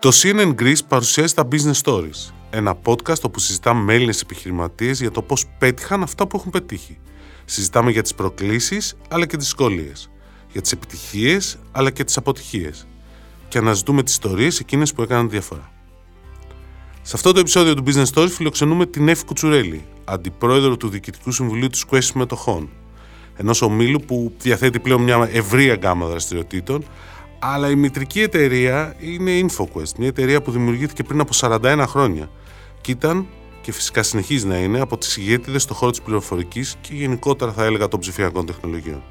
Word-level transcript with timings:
Το 0.00 0.14
CNN 0.22 0.54
Greece 0.60 0.84
παρουσιάζει 0.88 1.34
τα 1.34 1.48
Business 1.52 1.80
Stories, 1.84 2.32
ένα 2.58 2.78
podcast 2.84 3.20
όπου 3.22 3.38
συζητάμε 3.38 3.82
με 3.82 3.94
Έλληνες 3.94 4.20
επιχειρηματίες 4.20 5.00
για 5.00 5.10
το 5.10 5.22
πώς 5.22 5.46
πέτυχαν 5.58 6.02
αυτά 6.02 6.26
που 6.26 6.36
έχουν 6.36 6.50
πετύχει. 6.50 6.98
Συζητάμε 7.44 7.90
για 7.90 8.02
τις 8.02 8.14
προκλήσεις 8.14 8.96
αλλά 9.08 9.26
και 9.26 9.36
τις 9.36 9.44
δυσκολίες, 9.44 10.10
για 10.52 10.60
τις 10.60 10.72
επιτυχίες 10.72 11.58
αλλά 11.72 11.90
και 11.90 12.04
τις 12.04 12.16
αποτυχίες 12.16 12.86
και 13.48 13.58
αναζητούμε 13.58 14.02
τις 14.02 14.12
ιστορίες 14.12 14.60
εκείνες 14.60 14.92
που 14.92 15.02
έκαναν 15.02 15.30
διαφορά. 15.30 15.72
Σε 17.02 17.16
αυτό 17.16 17.32
το 17.32 17.40
επεισόδιο 17.40 17.74
του 17.74 17.82
Business 17.86 18.12
Stories 18.14 18.30
φιλοξενούμε 18.30 18.86
την 18.86 19.08
Εύη 19.08 19.24
Κουτσουρέλη, 19.24 19.84
αντιπρόεδρο 20.04 20.76
του 20.76 20.88
Διοικητικού 20.88 21.30
Συμβουλίου 21.30 21.68
της 21.68 21.84
Quest 21.90 22.10
Μετοχών, 22.14 22.68
ενός 23.36 23.62
ομίλου 23.62 24.00
που 24.00 24.32
διαθέτει 24.38 24.80
πλέον 24.80 25.02
μια 25.02 25.28
ευρία 25.32 25.74
γκάμα 25.74 26.06
δραστηριοτήτων, 26.06 26.84
αλλά 27.38 27.70
η 27.70 27.74
μητρική 27.74 28.20
εταιρεία 28.20 28.94
είναι 28.98 29.30
InfoQuest, 29.40 29.92
μια 29.98 30.08
εταιρεία 30.08 30.42
που 30.42 30.50
δημιουργήθηκε 30.50 31.02
πριν 31.02 31.20
από 31.20 31.32
41 31.34 31.84
χρόνια 31.86 32.30
και 32.88 32.94
ήταν 32.94 33.26
και 33.60 33.72
φυσικά 33.72 34.02
συνεχίζει 34.02 34.46
να 34.46 34.56
είναι 34.56 34.80
από 34.80 34.98
τις 34.98 35.16
ηγέτιδες 35.16 35.62
στον 35.62 35.76
χώρο 35.76 35.90
της 35.90 36.02
πληροφορικής 36.02 36.76
και 36.80 36.94
γενικότερα 36.94 37.52
θα 37.52 37.64
έλεγα 37.64 37.88
των 37.88 38.00
ψηφιακών 38.00 38.46
τεχνολογιών. 38.46 39.02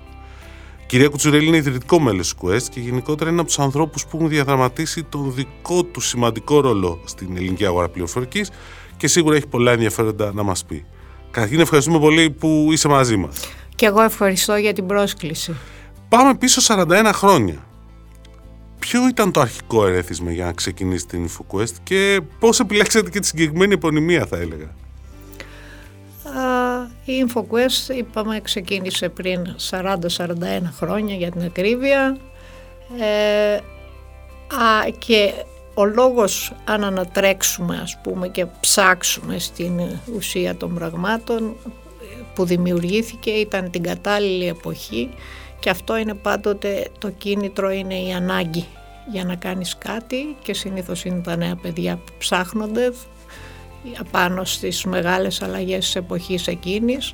κυρία 0.86 1.08
Κουτσουρέλη 1.08 1.48
είναι 1.48 1.58
ιδρυτικό 1.58 2.00
μέλος 2.00 2.34
της 2.34 2.36
Quest 2.42 2.70
και 2.72 2.80
γενικότερα 2.80 3.30
είναι 3.30 3.40
από 3.40 3.48
τους 3.48 3.60
ανθρώπους 3.60 4.06
που 4.06 4.18
έχουν 4.18 4.30
διαδραματίσει 4.30 5.04
τον 5.04 5.34
δικό 5.34 5.84
τους 5.84 6.08
σημαντικό 6.08 6.60
ρόλο 6.60 7.02
στην 7.06 7.38
ελληνική 7.38 7.66
αγορά 7.66 7.90
πληροφορικής 7.90 8.50
και 8.98 9.08
σίγουρα 9.08 9.36
έχει 9.36 9.48
πολλά 9.48 9.72
ενδιαφέροντα 9.72 10.34
να 10.34 10.44
μας 10.44 10.66
πει. 10.66 10.86
Καταρχήν, 11.32 11.60
ευχαριστούμε 11.60 12.00
πολύ 12.00 12.30
που 12.30 12.68
είσαι 12.72 12.88
μαζί 12.88 13.18
μας. 13.18 13.40
Και 13.76 13.86
εγώ 13.86 14.02
ευχαριστώ 14.02 14.56
για 14.56 14.74
την 14.74 14.86
πρόσκληση. 14.86 15.56
Πάμε 16.10 16.36
πίσω 16.36 16.62
41 16.62 17.10
χρόνια. 17.14 17.66
Ποιο 18.80 19.08
ήταν 19.08 19.32
το 19.32 19.40
αρχικό 19.40 19.88
ερέθισμα 19.88 20.32
για 20.32 20.46
να 20.46 20.54
ξεκινήσει 20.54 21.06
την 21.06 21.30
InfoQuest 21.30 21.74
και 21.84 22.22
πώς 22.40 22.60
επιλέξατε 22.60 23.10
και 23.10 23.20
τη 23.20 23.28
συγκεκριμένη 23.28 23.74
επωνυμία 23.74 24.26
θα 24.26 24.38
έλεγα; 24.38 24.74
Η 27.06 27.26
InfoQuest 27.28 27.96
είπαμε 27.98 28.42
ξεκίνησε 28.42 29.10
πριν 29.10 29.56
40-41 29.70 29.96
χρόνια 30.78 31.16
για 31.16 31.32
την 31.32 31.42
ακρίβεια 31.42 32.18
ε, 33.00 33.56
α, 33.56 34.90
και 34.98 35.34
ο 35.74 35.86
λόγος 35.86 36.54
αν 36.66 36.84
ανατρέξουμε 36.84 37.80
ας 37.82 37.98
πούμε 38.04 38.28
και 38.28 38.46
ψάξουμε 38.60 39.40
στην 39.40 39.82
ουσία 40.16 40.56
των 40.56 40.74
πραγμάτων 40.74 41.56
που 42.36 42.46
δημιουργήθηκε 42.46 43.30
ήταν 43.30 43.70
την 43.72 43.84
κατάλληλη 43.84 44.48
εποχή 44.48 45.10
και 45.60 45.70
αυτό 45.70 45.98
είναι 45.98 46.14
πάντοτε 46.14 46.88
το 46.98 47.10
κίνητρο 47.10 47.72
είναι 47.72 47.96
η 47.96 48.12
ανάγκη 48.12 48.66
για 49.12 49.24
να 49.24 49.36
κάνεις 49.36 49.78
κάτι 49.78 50.36
και 50.44 50.54
συνήθως 50.54 51.06
είναι 51.06 51.22
τα 51.22 51.36
νέα 51.36 51.56
παιδιά 51.56 51.96
που 51.96 52.14
ψάχνονται 52.18 52.94
απάνω 54.00 54.44
στις 54.44 54.84
μεγάλες 54.84 55.42
αλλαγές 55.42 55.86
της 55.86 55.96
εποχής 55.96 56.48
εκείνης. 56.48 57.14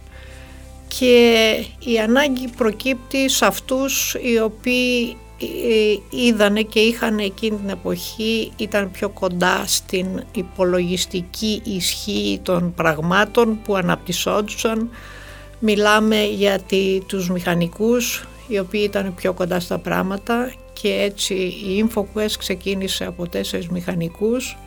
Και 0.87 1.35
η 1.79 1.99
ανάγκη 1.99 2.47
προκύπτει 2.57 3.29
σε 3.29 3.45
αυτούς 3.45 4.15
οι 4.21 4.39
οποίοι 4.39 5.17
ε, 5.41 6.17
είδανε 6.17 6.61
και 6.61 6.79
είχαν 6.79 7.19
εκείνη 7.19 7.57
την 7.57 7.69
εποχή 7.69 8.51
ήταν 8.57 8.91
πιο 8.91 9.09
κοντά 9.09 9.63
στην 9.67 10.23
υπολογιστική 10.35 11.61
ισχύ 11.63 12.39
των 12.43 12.73
πραγμάτων 12.73 13.59
που 13.63 13.75
αναπτυσσόντουσαν. 13.75 14.89
Μιλάμε 15.59 16.23
για 16.23 16.59
τους 17.05 17.29
μηχανικούς 17.29 18.27
οι 18.47 18.59
οποίοι 18.59 18.81
ήταν 18.83 19.15
πιο 19.15 19.33
κοντά 19.33 19.59
στα 19.59 19.77
πράγματα 19.77 20.53
και 20.73 20.89
έτσι 20.89 21.33
η 21.33 21.87
InfoQuest 21.87 22.31
ξεκίνησε 22.37 23.05
από 23.05 23.27
τέσσερις 23.27 23.67
μηχανικούς 23.67 24.57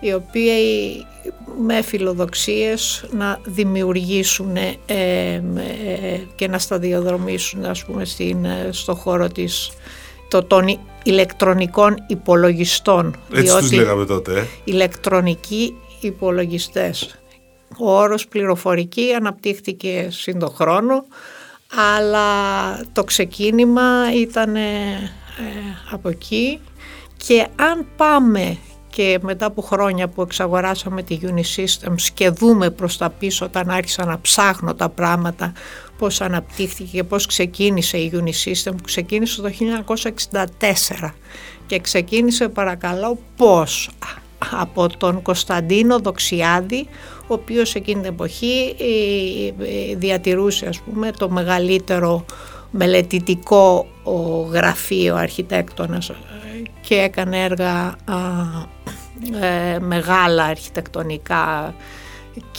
οι 0.00 0.12
οποίοι 0.12 1.06
με 1.66 1.82
φιλοδοξίες 1.82 3.04
να 3.10 3.40
δημιουργήσουν 3.44 4.56
ε, 4.56 4.78
ε, 4.86 5.40
και 6.34 6.48
να 6.48 6.58
σταδιοδρομήσουν 6.58 7.64
ας 7.64 7.84
πούμε 7.84 8.04
στην, 8.04 8.44
ε, 8.44 8.68
στο 8.70 8.94
χώρο 8.94 9.28
της 9.28 9.70
το, 10.28 10.42
των 10.42 10.78
ηλεκτρονικών 11.02 11.94
υπολογιστών. 12.06 13.16
Έτσι 13.32 13.42
διότι 13.42 13.60
τους 13.60 13.72
λέγαμε 13.72 14.04
τότε. 14.04 14.48
Ηλεκτρονικοί 14.64 15.76
υπολογιστές. 16.00 17.18
Ο 17.78 17.98
όρος 17.98 18.28
πληροφορική 18.28 19.12
αναπτύχθηκε 19.16 20.08
σύντο 20.10 20.48
χρόνο 20.48 21.04
αλλά 21.74 22.26
το 22.92 23.04
ξεκίνημα 23.04 24.14
ήταν 24.14 24.56
από 25.90 26.08
εκεί. 26.08 26.60
Και 27.16 27.46
αν 27.56 27.86
πάμε 27.96 28.58
και 28.90 29.18
μετά 29.22 29.46
από 29.46 29.62
χρόνια 29.62 30.08
που 30.08 30.22
εξαγοράσαμε 30.22 31.02
τη 31.02 31.18
Unisystems 31.22 32.02
και 32.14 32.30
δούμε 32.30 32.70
προς 32.70 32.96
τα 32.96 33.10
πίσω 33.10 33.44
όταν 33.44 33.70
άρχισα 33.70 34.04
να 34.04 34.20
ψάχνω 34.20 34.74
τα 34.74 34.88
πράγματα 34.88 35.52
πώς 35.98 36.20
αναπτύχθηκε 36.20 36.90
και 36.96 37.04
πώς 37.04 37.26
ξεκίνησε 37.26 37.98
η 37.98 38.12
Unisystem 38.14 38.72
που 38.76 38.82
ξεκίνησε 38.84 39.42
το 39.42 39.50
1964 41.00 41.10
και 41.66 41.78
ξεκίνησε 41.78 42.48
παρακαλώ 42.48 43.18
πώς 43.36 43.90
από 44.50 44.96
τον 44.96 45.22
Κωνσταντίνο 45.22 45.98
Δοξιάδη 45.98 46.88
ο 47.32 47.34
οποίος 47.34 47.74
εκείνη 47.74 48.00
την 48.00 48.10
εποχή 48.10 48.74
ε, 48.78 49.64
ε, 49.64 49.96
διατηρούσε 49.96 50.66
ας 50.66 50.80
πούμε 50.80 51.10
το 51.10 51.30
μεγαλύτερο 51.30 52.24
μελετητικό 52.70 53.86
γραφείο 54.50 55.14
αρχιτέκτονας 55.14 56.08
ε, 56.08 56.14
και 56.80 56.94
έκανε 56.94 57.42
έργα 57.42 57.96
μεγάλα 59.80 60.44
αρχιτεκτονικά 60.44 61.74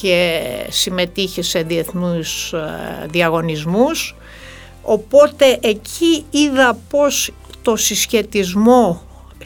και 0.01 0.41
συμμετείχε 0.69 1.41
σε 1.41 1.61
διεθνούς 1.61 2.53
διαγωνισμούς. 3.09 4.15
Οπότε 4.81 5.59
εκεί 5.61 6.25
είδα 6.29 6.77
πως 6.89 7.31
το 7.61 7.75
συσχετισμό 7.75 9.01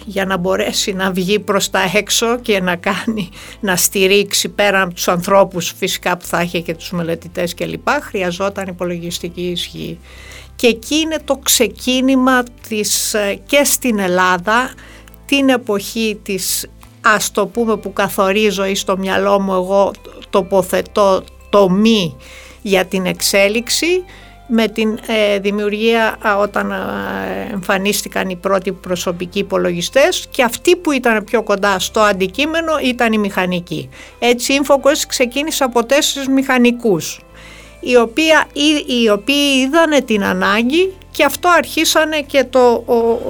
για 0.05 0.25
να 0.25 0.37
μπορέσει 0.37 0.93
να 0.93 1.11
βγει 1.11 1.39
προς 1.39 1.69
τα 1.69 1.79
έξω 1.93 2.39
και 2.39 2.61
να 2.61 2.75
κάνει, 2.75 3.29
να 3.59 3.75
στηρίξει 3.75 4.49
πέραν 4.49 4.81
από 4.81 4.93
τους 4.93 5.07
ανθρώπους 5.07 5.73
φυσικά 5.77 6.17
που 6.17 6.25
θα 6.25 6.41
είχε 6.41 6.59
και 6.59 6.75
τους 6.75 6.91
μελετητές 6.91 7.53
κλπ. 7.53 7.87
Χρειαζόταν 8.01 8.67
υπολογιστική 8.67 9.41
ισχύ. 9.41 9.99
Και 10.55 10.67
εκεί 10.67 10.95
είναι 10.95 11.17
το 11.25 11.37
ξεκίνημα 11.43 12.43
της, 12.67 13.13
ε, 13.13 13.39
και 13.45 13.63
στην 13.63 13.99
Ελλάδα 13.99 14.73
την 15.25 15.49
εποχή 15.49 16.19
της 16.23 16.67
ας 17.01 17.31
το 17.31 17.47
πούμε 17.47 17.77
που 17.77 17.93
καθορίζω 17.93 18.65
ή 18.65 18.75
στο 18.75 18.97
μυαλό 18.97 19.39
μου 19.39 19.53
εγώ 19.53 19.91
τοποθετώ 20.29 21.23
το 21.49 21.69
μη 21.69 22.15
για 22.61 22.85
την 22.85 23.05
εξέλιξη 23.05 24.03
με 24.47 24.67
την 24.67 24.99
ε, 25.07 25.39
δημιουργία 25.39 26.17
όταν 26.41 26.71
ε, 26.71 27.53
εμφανίστηκαν 27.53 28.29
οι 28.29 28.35
πρώτοι 28.35 28.71
προσωπικοί 28.71 29.39
υπολογιστές 29.39 30.27
και 30.29 30.43
αυτοί 30.43 30.75
που 30.75 30.91
ήταν 30.91 31.23
πιο 31.23 31.43
κοντά 31.43 31.79
στο 31.79 31.99
αντικείμενο 31.99 32.73
ήταν 32.83 33.13
οι 33.13 33.17
μηχανικοί. 33.17 33.89
Έτσι 34.19 34.53
η 34.53 34.59
Infocus 34.63 35.03
ξεκίνησε 35.07 35.63
από 35.63 35.85
τέσσερις 35.85 36.27
μηχανικούς 36.27 37.19
οι, 37.79 37.95
οποία, 37.95 38.45
οι 39.03 39.09
οποίοι 39.09 39.65
είδανε 39.65 40.01
την 40.01 40.23
ανάγκη 40.23 40.93
και 41.11 41.23
αυτό 41.23 41.49
αρχίσανε 41.49 42.21
και 42.21 42.43
το, 42.49 42.83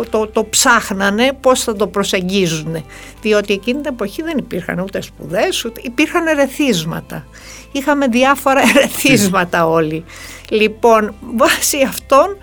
το, 0.10 0.28
το, 0.28 0.46
ψάχνανε 0.50 1.31
πώς 1.42 1.64
θα 1.64 1.75
το 1.75 1.88
προσεγγίζουν. 1.88 2.86
Διότι 3.22 3.54
εκείνη 3.54 3.81
την 3.81 3.94
εποχή 3.94 4.22
δεν 4.22 4.38
υπήρχαν 4.38 4.80
ούτε 4.80 5.02
σπουδές, 5.02 5.66
ούτε 5.66 5.81
υπήρχαν 5.84 6.28
ερεθίσματα. 6.28 7.28
Είχαμε 7.72 8.08
διάφορα 8.08 8.62
ερεθίσματα 8.75 9.68
όλοι. 9.68 10.06
Λοιπόν, 10.50 11.16
βάσει 11.36 11.78
αυτών 11.88 12.38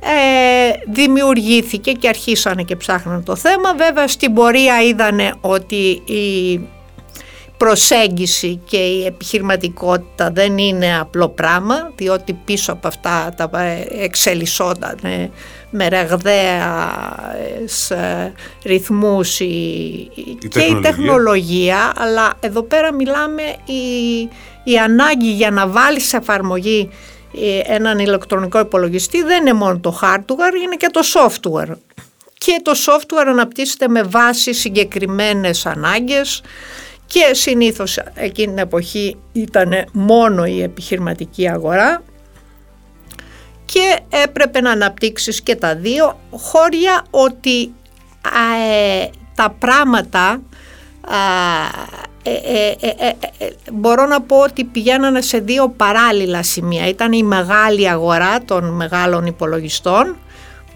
ε, 0.00 0.92
δημιουργήθηκε 0.92 1.92
και 1.92 2.08
αρχίσανε 2.08 2.62
και 2.62 2.76
ψάχναν 2.76 3.24
το 3.24 3.36
θέμα. 3.36 3.74
Βέβαια 3.74 4.08
στην 4.08 4.34
πορεία 4.34 4.82
είδανε 4.82 5.34
ότι 5.40 6.02
η 6.04 6.60
προσέγγιση 7.56 8.60
και 8.64 8.76
η 8.76 9.04
επιχειρηματικότητα 9.04 10.30
δεν 10.30 10.58
είναι 10.58 10.98
απλό 10.98 11.28
πράγμα 11.28 11.92
διότι 11.96 12.32
πίσω 12.32 12.72
από 12.72 12.88
αυτά 12.88 13.34
τα 13.36 13.50
εξελισσόταν 14.00 14.98
με 15.70 15.88
ραγδαία 15.88 16.94
ε, 17.88 18.32
ρυθμούς 18.64 19.40
η, 19.40 20.10
και 20.48 20.60
η 20.60 20.80
τεχνολογία 20.82 21.92
αλλά 21.96 22.32
εδώ 22.40 22.62
πέρα 22.62 22.92
μιλάμε 22.92 23.42
η, 23.64 24.20
η 24.64 24.78
ανάγκη 24.78 25.32
για 25.32 25.50
να 25.50 25.68
βάλεις 25.68 26.08
σε 26.08 26.16
εφαρμογή 26.16 26.88
ε, 26.90 26.94
έναν 27.66 27.98
ηλεκτρονικό 27.98 28.58
υπολογιστή 28.58 29.22
δεν 29.22 29.40
είναι 29.40 29.52
μόνο 29.52 29.78
το 29.78 29.98
hardware, 30.02 30.62
είναι 30.64 30.76
και 30.76 30.88
το 30.92 31.00
software. 31.14 31.74
Και 32.38 32.60
το 32.62 32.72
software 32.86 33.26
αναπτύσσεται 33.26 33.88
με 33.88 34.02
βάση 34.02 34.54
συγκεκριμένες 34.54 35.66
ανάγκες 35.66 36.42
και 37.06 37.34
συνήθως 37.34 37.98
εκείνη 38.14 38.46
την 38.46 38.58
εποχή 38.58 39.16
ήταν 39.32 39.84
μόνο 39.92 40.44
η 40.44 40.62
επιχειρηματική 40.62 41.48
αγορά 41.50 42.02
και 43.64 43.98
έπρεπε 44.08 44.60
να 44.60 44.70
αναπτύξεις 44.70 45.42
και 45.42 45.56
τα 45.56 45.76
δύο 45.76 46.20
χώρια 46.30 47.04
ότι 47.10 47.74
ε, 49.00 49.06
τα 49.34 49.56
πράγματα 49.58 50.42
ε, 52.30 52.74
ε, 53.38 53.50
μπορώ 53.72 54.06
να 54.06 54.20
πω 54.20 54.36
ότι 54.36 54.64
πηγαίνανε 54.64 55.20
σε 55.20 55.38
δύο 55.38 55.68
παράλληλα 55.68 56.42
σημεία. 56.42 56.88
Ήταν 56.88 57.12
η 57.12 57.22
μεγάλη 57.22 57.88
αγορά 57.88 58.44
των 58.44 58.64
μεγάλων 58.64 59.26
υπολογιστών 59.26 60.16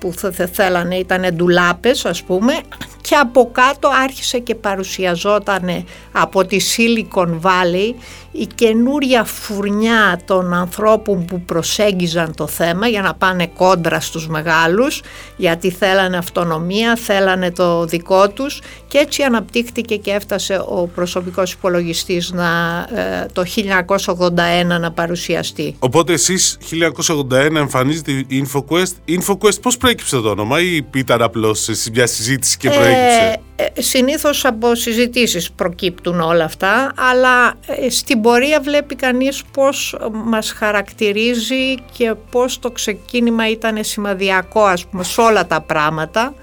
που 0.00 0.12
θα 0.17 0.31
θέλανε 0.52 0.97
ήταν 0.97 1.35
ντουλάπες 1.35 2.05
ας 2.05 2.23
πούμε 2.23 2.61
και 3.00 3.14
από 3.14 3.50
κάτω 3.52 3.91
άρχισε 4.02 4.38
και 4.38 4.55
παρουσιαζόταν 4.55 5.85
από 6.12 6.44
τη 6.44 6.56
Silicon 6.76 7.41
Valley 7.41 7.94
η 8.32 8.47
καινούρια 8.55 9.25
φουρνιά 9.25 10.21
των 10.25 10.55
ανθρώπων 10.55 11.25
που 11.25 11.41
προσέγγιζαν 11.41 12.35
το 12.35 12.47
θέμα 12.47 12.87
για 12.87 13.03
να 13.03 13.15
πάνε 13.15 13.47
κόντρα 13.47 14.00
στους 14.00 14.29
μεγάλους 14.29 15.03
γιατί 15.37 15.71
θέλανε 15.71 16.17
αυτονομία, 16.17 16.97
θέλανε 16.97 17.50
το 17.50 17.85
δικό 17.85 18.29
τους 18.29 18.61
και 18.88 18.99
έτσι 18.99 19.23
αναπτύχθηκε 19.23 19.97
και 19.97 20.11
έφτασε 20.11 20.65
ο 20.69 20.91
προσωπικός 20.94 21.53
υπολογιστής 21.53 22.31
να, 22.32 22.49
ε, 22.94 23.27
το 23.32 23.44
1981 23.44 24.79
να 24.81 24.93
παρουσιαστεί. 24.93 25.76
Οπότε 25.79 26.12
εσείς 26.12 26.59
1981 26.61 27.56
εμφανίζεται 27.56 28.12
η 28.12 28.26
InfoQuest. 28.31 28.93
InfoQuest 29.09 29.61
πώς 29.62 29.76
προέκυψε 29.76 30.21
το 30.21 30.29
όνομα 30.29 30.61
ή 30.61 30.81
ήταν 30.94 31.23
απλώς 31.23 31.61
σε 31.61 31.91
μια 31.93 32.06
συζήτηση 32.06 32.56
και 32.56 32.69
προέκυψε; 32.69 33.41
Ε, 33.56 33.65
ε, 33.75 33.83
συνήθως 33.83 34.44
από 34.44 34.75
συζητήσεις 34.75 35.50
προκύπτουν 35.53 36.21
όλα 36.21 36.44
αυτά 36.44 36.93
αλλά 36.94 37.55
ε, 37.67 37.91
στην 37.91 38.19
στην 38.20 38.32
πορεία 38.32 38.61
βλέπει 38.61 38.94
κανείς 38.94 39.43
πώς 39.52 39.96
μας 40.12 40.52
χαρακτηρίζει 40.52 41.75
και 41.93 42.14
πώς 42.31 42.58
το 42.58 42.70
ξεκίνημα 42.70 43.49
ήταν 43.50 43.84
σημαδιακό 43.84 44.64
ας 44.64 44.87
πούμε 44.87 45.05
σε 45.05 45.20
όλα 45.20 45.46
τα 45.46 45.61
πράγματα. 45.61 46.34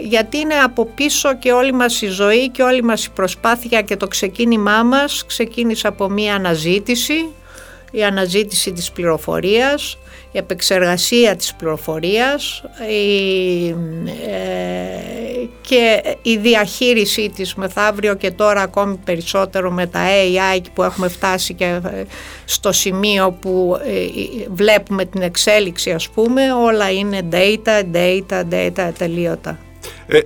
Γιατί 0.00 0.38
είναι 0.38 0.54
από 0.54 0.84
πίσω 0.84 1.36
και 1.38 1.52
όλη 1.52 1.72
μας 1.72 2.02
η 2.02 2.06
ζωή 2.06 2.50
και 2.50 2.62
όλη 2.62 2.82
μας 2.82 3.04
η 3.04 3.10
προσπάθεια 3.10 3.82
και 3.82 3.96
το 3.96 4.08
ξεκίνημά 4.08 4.82
μας 4.82 5.24
ξεκίνησε 5.26 5.86
από 5.86 6.08
μία 6.08 6.34
αναζήτηση 6.34 7.28
η 7.90 8.04
αναζήτηση 8.04 8.72
της 8.72 8.90
πληροφορίας 8.92 9.98
η 10.36 10.38
επεξεργασία 10.38 11.36
της 11.36 11.54
πληροφορίας 11.54 12.64
η, 12.90 13.68
ε, 13.68 15.46
και 15.60 16.02
η 16.22 16.36
διαχείρισή 16.36 17.32
της 17.36 17.54
μεθαύριο 17.54 18.14
και 18.14 18.30
τώρα 18.30 18.60
ακόμη 18.60 18.96
περισσότερο 19.04 19.70
με 19.70 19.86
τα 19.86 20.00
AI 20.00 20.60
που 20.74 20.82
έχουμε 20.82 21.08
φτάσει 21.08 21.54
και 21.54 21.64
ε, 21.64 22.02
στο 22.44 22.72
σημείο 22.72 23.36
που 23.40 23.78
ε, 23.84 24.46
βλέπουμε 24.50 25.04
την 25.04 25.22
εξέλιξη 25.22 25.90
ας 25.90 26.08
πούμε 26.08 26.52
όλα 26.52 26.90
είναι 26.90 27.28
data, 27.32 27.82
data, 27.94 28.44
data 28.50 28.90
τελείωτα. 28.98 29.58
Ε, 30.06 30.18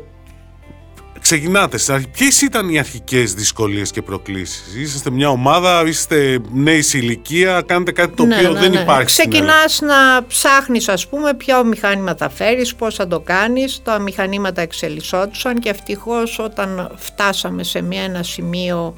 ξεκινάτε 1.37 1.79
στην 1.79 1.95
αρχή. 1.95 2.09
Ποιες 2.09 2.43
ήταν 2.43 2.69
οι 2.69 2.79
αρχικές 2.79 3.35
δυσκολίες 3.35 3.91
και 3.91 4.03
προκλήσεις, 4.03 4.75
Είσαστε 4.77 5.11
μια 5.11 5.29
ομάδα, 5.29 5.83
είστε 5.87 6.39
νέοι 6.53 6.83
σε 6.83 6.99
ηλικία, 6.99 7.63
κάνετε 7.67 7.93
κάτι 7.93 8.15
το 8.17 8.25
ναι, 8.25 8.37
οποίο 8.37 8.53
ναι, 8.53 8.61
δεν 8.61 8.71
ναι. 8.71 8.81
υπάρχει. 8.81 9.05
Ξεκινάς 9.05 9.81
να 9.81 10.27
ψάχνεις, 10.27 10.89
ας 10.89 11.09
πούμε, 11.09 11.35
ποιο 11.35 11.65
μηχάνημα 11.65 12.15
θα 12.15 12.29
φέρεις, 12.29 12.75
πώς 12.75 12.95
θα 12.95 13.07
το 13.07 13.21
κάνεις. 13.21 13.81
Τα 13.83 13.99
μηχανήματα 13.99 14.61
εξελισσόντουσαν 14.61 15.59
και 15.59 15.69
ευτυχώς 15.69 16.39
όταν 16.39 16.93
φτάσαμε 16.97 17.63
σε 17.63 17.81
μια, 17.81 18.03
ένα 18.03 18.23
σημείο 18.23 18.95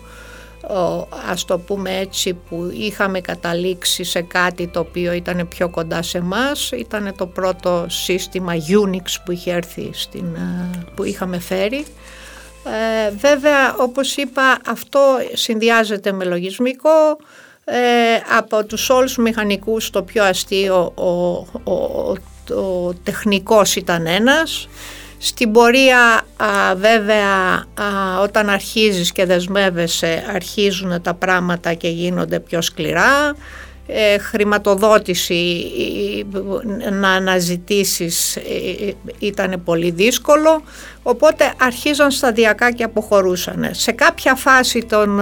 ας 1.30 1.44
το 1.44 1.58
πούμε 1.58 1.98
έτσι 1.98 2.34
που 2.48 2.70
είχαμε 2.72 3.20
καταλήξει 3.20 4.04
σε 4.04 4.20
κάτι 4.20 4.66
το 4.66 4.80
οποίο 4.80 5.12
ήταν 5.12 5.48
πιο 5.48 5.68
κοντά 5.68 6.02
σε 6.02 6.20
μας 6.20 6.70
ήταν 6.70 7.14
το 7.16 7.26
πρώτο 7.26 7.86
σύστημα 7.88 8.52
Unix 8.54 9.20
που 9.24 9.32
είχε 9.32 9.52
έρθει 9.52 9.90
στην, 9.92 10.26
που 10.94 11.04
είχαμε 11.04 11.38
φέρει 11.38 11.84
ε, 12.64 13.10
βέβαια, 13.10 13.74
όπως 13.78 14.16
είπα, 14.16 14.58
αυτό 14.66 15.00
συνδυάζεται 15.32 16.12
με 16.12 16.24
λογισμικό. 16.24 17.18
Ε, 17.64 17.76
από 18.36 18.64
τους 18.64 18.90
όλους 18.90 19.14
τους 19.14 19.24
μηχανικούς 19.24 19.90
το 19.90 20.02
πιο 20.02 20.24
αστείο 20.24 20.92
ο, 20.94 21.10
ο, 21.72 22.16
ο, 22.54 22.92
τεχνικός 23.02 23.76
ήταν 23.76 24.06
ένας. 24.06 24.68
Στην 25.18 25.52
πορεία 25.52 26.20
βέβαια 26.76 27.64
όταν 28.22 28.48
αρχίζεις 28.48 29.12
και 29.12 29.24
δεσμεύεσαι 29.24 30.24
αρχίζουν 30.34 31.02
τα 31.02 31.14
πράγματα 31.14 31.74
και 31.74 31.88
γίνονται 31.88 32.40
πιο 32.40 32.60
σκληρά. 32.62 33.34
Ε, 33.86 34.18
χρηματοδότηση 34.18 35.66
να 36.92 37.08
αναζητήσεις 37.08 38.36
ε, 38.36 38.42
ήταν 39.18 39.62
πολύ 39.64 39.90
δύσκολο 39.90 40.62
οπότε 41.02 41.52
αρχίζαν 41.60 42.10
σταδιακά 42.10 42.70
και 42.72 42.84
αποχωρούσαν. 42.84 43.68
Σε 43.70 43.92
κάποια 43.92 44.34
φάση 44.34 44.84
τον 44.84 45.20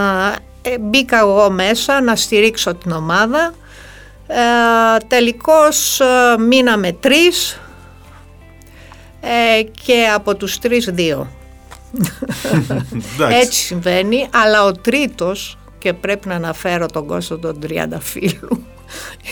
ε, 0.62 0.79
μπήκα 0.81 1.19
εγώ 1.19 1.51
μέσα 1.51 2.01
να 2.01 2.17
στηρίξω 2.17 2.75
την 2.75 2.93
ομάδα 2.93 3.55
ε, 4.27 4.37
τελικώς 5.07 6.01
μείναμε 6.39 6.93
τρεις 6.93 7.61
και 9.85 10.07
από 10.15 10.35
τους 10.35 10.59
τρεις 10.59 10.85
δύο. 10.93 11.29
Έτσι 13.31 13.62
συμβαίνει, 13.62 14.29
αλλά 14.33 14.65
ο 14.65 14.73
τρίτος 14.73 15.59
και 15.81 15.93
πρέπει 15.93 16.29
να 16.29 16.35
αναφέρω 16.35 16.87
τον 16.87 17.06
Κώστο 17.06 17.38
τον 17.38 17.61
Τριανταφύλου. 17.61 18.65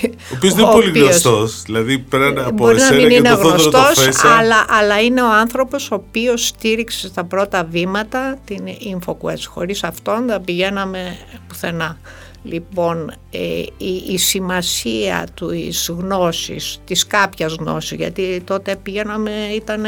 Ο 0.02 0.34
οποίος 0.34 0.54
δεν 0.54 0.64
είναι 0.64 0.72
πολύ 0.72 0.98
γνωστός. 0.98 1.62
Δηλαδή 1.62 1.98
πέραν 1.98 2.38
από 2.38 2.50
μπορεί 2.50 2.76
εσένα 2.76 2.90
να 2.90 2.96
μην 2.96 3.10
είναι 3.10 3.28
γνωστός, 3.28 4.24
αλλά, 4.38 4.64
αλλά 4.68 5.00
είναι 5.00 5.22
ο 5.22 5.32
άνθρωπος 5.32 5.90
ο 5.90 5.94
οποίος 5.94 6.46
στήριξε 6.46 7.08
στα 7.08 7.24
πρώτα 7.24 7.64
βήματα 7.70 8.38
την 8.44 8.64
InfoQuest. 8.66 9.42
Χωρίς 9.48 9.84
αυτόν 9.84 10.26
δεν 10.26 10.40
πηγαίναμε 10.40 11.16
πουθενά. 11.48 11.98
Λοιπόν, 12.42 13.12
ε, 13.30 13.38
η, 13.76 14.02
η, 14.08 14.18
σημασία 14.18 15.26
του 15.34 15.50
εις 15.50 15.92
γνώσης, 15.98 16.80
της 16.84 17.06
κάποιας 17.06 17.54
γνώσης, 17.54 17.96
γιατί 17.96 18.42
τότε 18.46 18.76
πήγαιναμε, 18.82 19.30
ήταν 19.54 19.84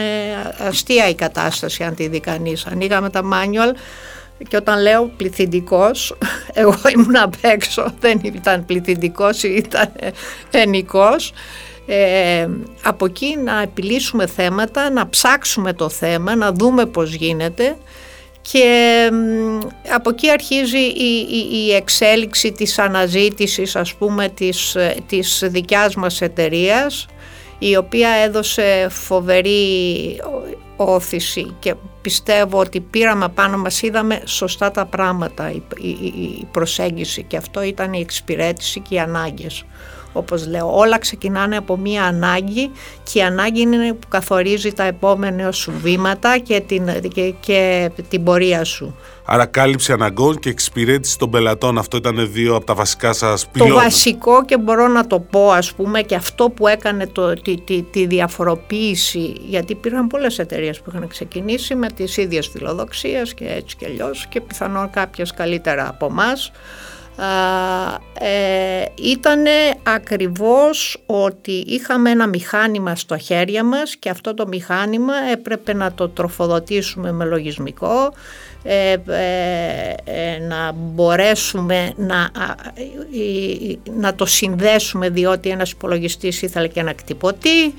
αστεία 0.59 1.09
η 1.09 1.15
κατάσταση 1.15 1.85
αν 1.85 1.95
τη 1.95 2.09
δει 2.09 2.21
κανείς. 2.21 2.67
Ανοίγαμε 2.67 3.11
τα 3.11 3.23
manual, 3.23 3.77
και 4.49 4.57
όταν 4.57 4.83
λέω 4.83 5.11
πληθυντικός, 5.17 6.17
εγώ 6.53 6.75
ήμουν 6.95 7.17
απ' 7.17 7.35
έξω, 7.41 7.95
δεν 8.01 8.21
ήταν 8.23 8.65
πληθυντικός, 8.65 9.43
ήταν 9.43 9.93
ενικός. 10.51 11.33
Ε, 11.87 12.49
από 12.83 13.05
εκεί 13.05 13.37
να 13.45 13.63
επιλύσουμε 13.63 14.27
θέματα, 14.27 14.91
να 14.91 15.09
ψάξουμε 15.09 15.73
το 15.73 15.89
θέμα, 15.89 16.35
να 16.35 16.53
δούμε 16.53 16.87
πώς 16.87 17.15
γίνεται 17.15 17.77
και 18.41 19.11
από 19.95 20.11
εκεί 20.11 20.31
αρχίζει 20.31 20.79
η, 20.79 21.27
η, 21.53 21.75
εξέλιξη 21.75 22.53
της 22.53 22.79
αναζήτησης 22.79 23.77
ας 23.77 23.95
πούμε 23.95 24.29
της, 24.29 24.77
της 25.07 25.43
δικιάς 25.47 25.95
μας 25.95 26.21
εταιρείας 26.21 27.07
η 27.59 27.77
οποία 27.77 28.09
έδωσε 28.09 28.87
φοβερή 28.91 30.17
όθηση 30.85 31.55
και 31.59 31.75
πιστεύω 32.03 32.59
ότι 32.59 32.81
πήραμε 32.81 33.29
πάνω 33.29 33.59
μας 33.59 33.83
είδαμε 33.83 34.23
σωστά 34.25 34.71
τα 34.71 34.87
πράγματα 34.87 35.51
η, 35.51 35.63
η, 35.89 36.47
προσέγγιση. 36.51 37.23
Και 37.23 37.37
αυτό 37.37 37.63
ήταν 37.63 37.93
η 37.93 38.01
εξυπηρέτηση 38.01 38.81
και 38.81 38.95
οι 38.95 38.99
ανάγκες 38.99 39.65
όπως 40.13 40.47
λέω 40.47 40.77
όλα 40.77 40.99
ξεκινάνε 40.99 41.57
από 41.57 41.77
μία 41.77 42.05
ανάγκη 42.05 42.71
και 43.03 43.19
η 43.19 43.23
ανάγκη 43.23 43.61
είναι 43.61 43.93
που 43.93 44.09
καθορίζει 44.09 44.73
τα 44.73 44.83
επόμενα 44.83 45.53
σου 45.53 45.73
βήματα 45.83 46.39
και 46.39 46.61
την, 46.67 46.89
και, 47.13 47.35
και 47.41 47.91
την 48.09 48.25
πορεία 48.25 48.65
σου. 48.65 48.97
Άρα 49.25 49.47
κάλυψη 49.47 49.93
αναγκών 49.93 50.39
και 50.39 50.49
εξυπηρέτηση 50.49 51.19
των 51.19 51.31
πελατών. 51.31 51.79
Αυτό 51.79 51.97
ήταν 51.97 52.33
δύο 52.33 52.55
από 52.55 52.65
τα 52.65 52.75
βασικά 52.75 53.13
σας 53.13 53.49
πυλώνα. 53.49 53.73
Το 53.73 53.81
βασικό 53.81 54.45
και 54.45 54.59
μπορώ 54.59 54.89
να 54.89 55.07
το 55.07 55.21
πω 55.21 55.51
ας 55.51 55.73
πούμε 55.73 56.03
και 56.03 56.15
αυτό 56.15 56.51
που 56.51 56.67
έκανε 56.67 57.07
το, 57.07 57.35
τη, 57.35 57.61
τη, 57.61 57.83
τη 57.83 58.07
διαφοροποίηση 58.07 59.35
γιατί 59.47 59.73
υπήρχαν 59.73 60.07
πολλές 60.07 60.39
εταιρείες 60.39 60.81
που 60.81 60.91
είχαν 60.91 61.09
ξεκινήσει 61.09 61.75
με 61.75 61.87
τις 61.89 62.17
ίδιες 62.17 62.49
φιλοδοξίες 62.49 63.35
και 63.35 63.45
έτσι 63.45 63.77
και 63.77 63.87
αλλιώς 63.87 64.27
και 64.29 64.41
πιθανόν 64.41 64.91
κάποιες 64.91 65.33
καλύτερα 65.33 65.89
από 65.89 66.07
εμάς. 66.07 66.53
Ε, 68.19 68.85
ήταν 68.95 69.45
ακριβώς 69.83 71.03
ότι 71.07 71.53
είχαμε 71.53 72.11
ένα 72.11 72.27
μηχάνημα 72.27 72.97
στο 72.97 73.19
χέρια 73.19 73.65
μας 73.65 73.97
και 73.97 74.11
αυτό 74.11 74.35
το 74.35 74.47
μηχάνημα 74.47 75.15
έπρεπε 75.33 75.75
να 75.75 75.93
το 75.93 76.09
τροφοδοτήσουμε 76.09 77.13
με 77.13 77.25
λογισμικό, 77.25 78.13
ε, 78.63 78.93
ε, 78.93 80.39
να 80.49 80.73
μπορέσουμε 80.73 81.93
να, 81.97 82.31
να 83.97 84.15
το 84.15 84.27
συνδέσουμε 84.27 85.09
διότι 85.09 85.49
ένας 85.49 85.71
υπολογιστής 85.71 86.43
ήθελε 86.43 86.69
και 86.69 86.81
ένα 86.81 86.93
κτυπωτή 86.93 87.75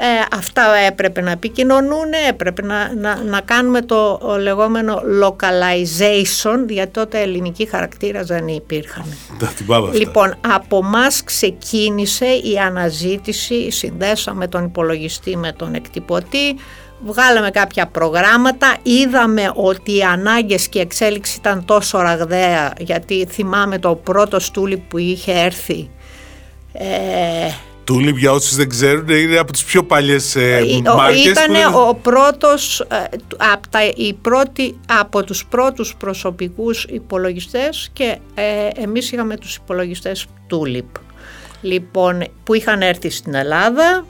ε, 0.00 0.36
αυτά 0.36 0.62
έπρεπε 0.86 1.20
να 1.20 1.30
επικοινωνούν, 1.30 2.12
έπρεπε 2.28 2.62
να, 2.62 2.94
να, 2.94 3.22
να 3.22 3.40
κάνουμε 3.40 3.82
το 3.82 4.20
λεγόμενο 4.40 5.02
localization, 5.22 6.68
γιατί 6.68 6.90
τότε 6.90 7.20
ελληνική 7.20 7.66
χαρακτήρας 7.66 8.26
δεν 8.26 8.48
υπήρχαν. 8.48 9.04
Λοιπόν, 9.92 10.34
από 10.54 10.82
μας 10.82 11.24
ξεκίνησε 11.24 12.26
η 12.26 12.58
αναζήτηση, 12.58 13.70
συνδέσαμε 13.70 14.48
τον 14.48 14.64
υπολογιστή 14.64 15.36
με 15.36 15.52
τον 15.52 15.74
εκτυπωτή, 15.74 16.56
βγάλαμε 17.04 17.50
κάποια 17.50 17.86
προγράμματα, 17.86 18.76
είδαμε 18.82 19.50
ότι 19.54 19.96
οι 19.96 20.02
ανάγκες 20.02 20.68
και 20.68 20.78
η 20.78 20.80
εξέλιξη 20.80 21.36
ήταν 21.38 21.64
τόσο 21.64 22.00
ραγδαία, 22.00 22.72
γιατί 22.78 23.26
θυμάμαι 23.30 23.78
το 23.78 23.94
πρώτο 23.94 24.40
στούλι 24.40 24.76
που 24.76 24.98
είχε 24.98 25.32
έρθει, 25.32 25.90
ε, 26.72 26.86
Τούλιπ 27.88 28.16
για 28.16 28.32
όσους 28.32 28.56
δεν 28.56 28.68
ξέρουν 28.68 29.08
είναι 29.08 29.38
από 29.38 29.52
τις 29.52 29.64
πιο 29.64 29.82
παλιές 29.84 30.36
ε, 30.36 30.60
μάρκες. 30.96 31.24
Ήταν 31.24 31.74
ο 31.74 31.98
πρώτος, 32.02 32.80
ε, 32.80 33.04
από, 33.52 33.68
τα, 33.68 33.78
η 33.96 34.12
πρώτη, 34.12 34.80
από 34.86 35.24
τους 35.24 35.46
πρώτους 35.46 35.94
προσωπικούς 35.96 36.84
υπολογιστές 36.84 37.90
και 37.92 38.18
ε, 38.34 38.82
εμείς 38.82 39.12
είχαμε 39.12 39.36
τους 39.36 39.56
υπολογιστές 39.56 40.26
Τούλιπ. 40.46 40.86
Λοιπόν, 41.60 42.24
που 42.44 42.54
είχαν 42.54 42.82
έρθει 42.82 43.10
στην 43.10 43.34
Ελλάδα. 43.34 44.06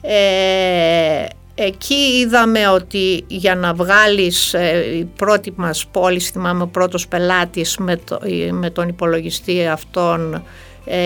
Ε, 0.00 1.24
εκεί 1.54 1.94
είδαμε 1.94 2.68
ότι 2.68 3.24
για 3.26 3.54
να 3.54 3.74
βγάλεις 3.74 4.54
ε, 4.54 4.96
η 4.98 5.04
πρώτη 5.04 5.52
μας 5.56 5.86
πόλη, 5.86 6.20
θυμάμαι 6.20 6.62
ο 6.62 6.66
πρώτος 6.66 7.08
πελάτης 7.08 7.76
με, 7.76 8.00
με 8.50 8.70
τον 8.70 8.88
υπολογιστή 8.88 9.66
αυτόν 9.66 10.34
ε, 10.34 10.42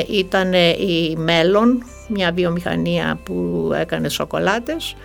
ήταν 0.08 0.52
η 0.78 1.14
Μέλλον, 1.16 1.84
μια 2.08 2.32
βιομηχανία 2.34 3.18
που 3.24 3.70
έκανε 3.80 4.08
σοκολάτες. 4.08 4.96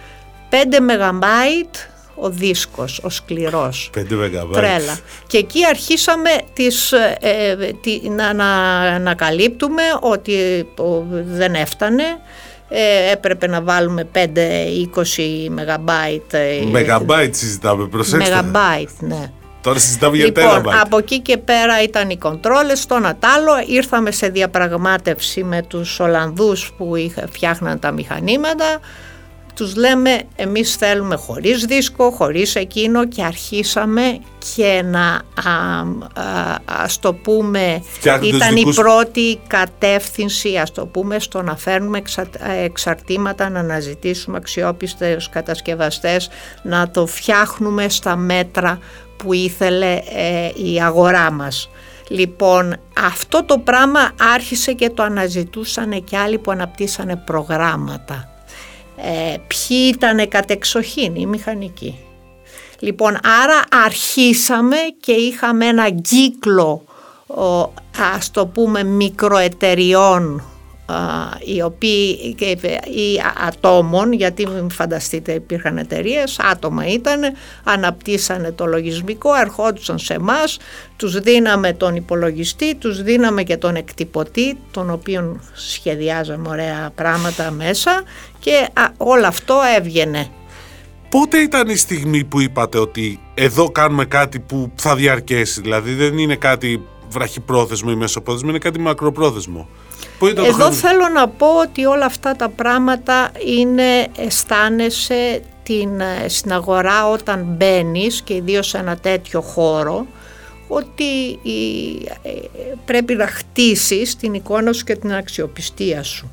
5 0.50 0.56
MB 0.80 1.24
ο 2.20 2.30
δίσκος, 2.30 3.00
ο 3.04 3.10
σκληρός. 3.10 3.90
5 3.98 4.00
MB. 4.00 4.52
Τρέλα. 4.52 5.00
Και 5.28 5.38
εκεί 5.38 5.66
αρχίσαμε 5.66 6.30
τις, 6.54 6.92
ε, 6.92 7.18
ε, 7.20 7.56
να, 8.10 8.34
να 8.34 8.46
ανακαλύπτουμε 8.80 9.84
ότι 10.00 10.68
δεν 11.26 11.54
έφτανε. 11.54 12.04
Ε, 12.70 13.12
έπρεπε 13.12 13.48
να 13.48 13.62
βάλουμε 13.62 14.08
5-20 14.14 15.50
MB. 15.50 16.72
Μεγαμπάιτ 16.72 17.36
συζητάμε, 17.36 17.88
προσέξτε. 17.88 18.30
Μεγαμπάιτ, 18.30 18.90
ναι. 19.00 19.32
Τώρα 19.62 19.80
συζητάμε 19.80 20.16
για 20.16 20.26
λοιπόν, 20.26 20.74
από 20.82 20.98
εκεί 20.98 21.20
και 21.20 21.38
πέρα 21.38 21.84
ήταν 21.84 22.10
οι 22.10 22.18
κοντρόλες, 22.18 22.86
το 22.86 23.00
Νατάλο, 23.00 23.52
ήρθαμε 23.68 24.12
σε 24.12 24.28
διαπραγμάτευση 24.28 25.44
με 25.44 25.62
τους 25.62 26.00
Ολλανδούς 26.00 26.74
που 26.78 26.94
φτιάχναν 27.30 27.80
τα 27.80 27.92
μηχανήματα, 27.92 28.80
τους 29.60 29.76
λέμε 29.76 30.22
εμείς 30.36 30.76
θέλουμε 30.76 31.16
χωρίς 31.16 31.66
δίσκο, 31.66 32.12
χωρίς 32.12 32.56
εκείνο 32.56 33.08
και 33.08 33.24
αρχίσαμε 33.24 34.20
και 34.56 34.82
να 34.86 35.06
α, 35.06 35.86
ας 36.66 37.00
το 37.00 37.14
πούμε 37.14 37.84
ήταν 38.24 38.56
η 38.56 38.74
πρώτη 38.76 39.40
κατεύθυνση 39.48 40.58
ας 40.58 40.72
το 40.72 40.86
πούμε 40.86 41.20
στο 41.20 41.42
να 41.42 41.58
φέρνουμε 41.58 42.02
εξαρτήματα 42.64 43.50
να 43.50 43.60
αναζητήσουμε 43.60 44.38
αξιόπιστες 44.38 45.30
κατασκευαστές 45.30 46.30
να 46.64 46.90
το 46.90 47.06
φτιάχνουμε 47.06 47.90
στα 47.90 48.16
μέτρα 48.16 48.80
που 49.24 49.34
ήθελε 49.34 49.94
ε, 49.94 50.52
η 50.72 50.82
αγορά 50.82 51.32
μας. 51.32 51.70
Λοιπόν, 52.08 52.76
αυτό 53.06 53.44
το 53.44 53.58
πράγμα 53.58 54.12
άρχισε 54.34 54.74
και 54.74 54.90
το 54.90 55.04
αναζητούσαν 55.04 56.04
και 56.04 56.18
άλλοι 56.18 56.38
που 56.38 56.52
αναπτύσσανε 56.52 57.16
προγράμματα. 57.16 58.30
Ε, 58.96 59.36
ποιοι 59.48 59.92
ήταν 59.94 60.28
κατεξοχήν, 60.28 61.16
οι 61.16 61.26
μηχανικοί. 61.26 62.00
Λοιπόν, 62.80 63.18
άρα 63.44 63.84
αρχίσαμε 63.86 64.76
και 65.00 65.12
είχαμε 65.12 65.66
ένα 65.66 65.90
κύκλο, 65.90 66.84
ας 68.16 68.32
το 68.32 68.46
πούμε, 68.46 68.84
μικροεταιριών 68.84 70.44
οι 71.56 71.62
οποίοι, 71.62 72.36
ή 72.86 73.22
ατόμων, 73.48 74.14
γιατί 74.14 74.48
μην 74.48 74.70
φανταστείτε 74.72 75.32
υπήρχαν 75.32 75.78
εταιρείες, 75.78 76.40
άτομα 76.40 76.88
ήταν, 76.88 77.22
αναπτύσσανε 77.64 78.52
το 78.52 78.66
λογισμικό, 78.66 79.36
ερχόντουσαν 79.36 80.00
σε 80.00 80.14
εμάς, 80.14 80.58
τους 80.96 81.20
δίναμε 81.20 81.74
τον 81.74 81.96
υπολογιστή, 81.96 82.76
τους 82.76 83.04
δίναμε 83.04 83.44
και 83.44 83.58
τον 83.58 83.76
εκτυπωτή, 83.76 84.58
τον 84.72 84.90
οποίο 84.90 85.40
σχεδιάζαμε 85.54 86.50
ωραία 86.50 86.92
πράγματα 86.96 87.52
μέσα 87.52 88.04
και 88.40 88.68
όλο 88.98 89.28
αυτό 89.28 89.60
έβγαινε. 89.78 90.28
Πότε 91.10 91.38
ήταν 91.38 91.70
η 91.70 91.76
στιγμή 91.76 92.24
που 92.24 92.40
είπατε 92.40 92.78
ότι 92.78 93.20
εδώ 93.34 93.72
κάνουμε 93.72 94.06
κάτι 94.06 94.40
που 94.40 94.72
θα 94.76 94.96
διαρκέσει, 94.96 95.62
δηλαδή 95.62 95.94
δεν 95.94 96.18
είναι 96.18 96.36
κάτι 96.36 96.84
βραχυπρόθεσμο 97.10 97.90
ή 97.94 97.96
μεσοπρόθεσμο, 97.96 98.50
είναι 98.50 98.58
κάτι 98.58 98.80
μακροπρόθεσμο; 98.80 99.70
Εδώ 100.46 100.72
θέλω 100.72 101.08
να 101.14 101.28
πω 101.28 101.48
ότι 101.48 101.86
όλα 101.86 102.06
αυτά 102.06 102.36
τα 102.36 102.50
πράγματα 102.50 103.32
είναι, 103.46 104.08
αισθάνεσαι 104.18 105.42
την, 105.64 106.00
ε, 106.00 106.28
στην 106.28 106.54
αγορά 106.54 107.10
όταν 107.10 107.44
μπαίνεις 107.44 108.22
και 108.22 108.34
ιδίως 108.34 108.68
σε 108.68 108.78
ένα 108.78 108.98
τέτοιο 108.98 109.42
χώρο 109.42 110.06
ότι 110.68 111.32
ε, 112.22 112.32
πρέπει 112.86 113.16
να 113.16 113.28
χτίσεις 113.28 114.16
την 114.16 114.34
εικόνα 114.34 114.74
σου 114.74 114.84
και 114.84 114.96
την 114.96 115.14
αξιοπιστία 115.14 116.04
σου. 116.04 116.32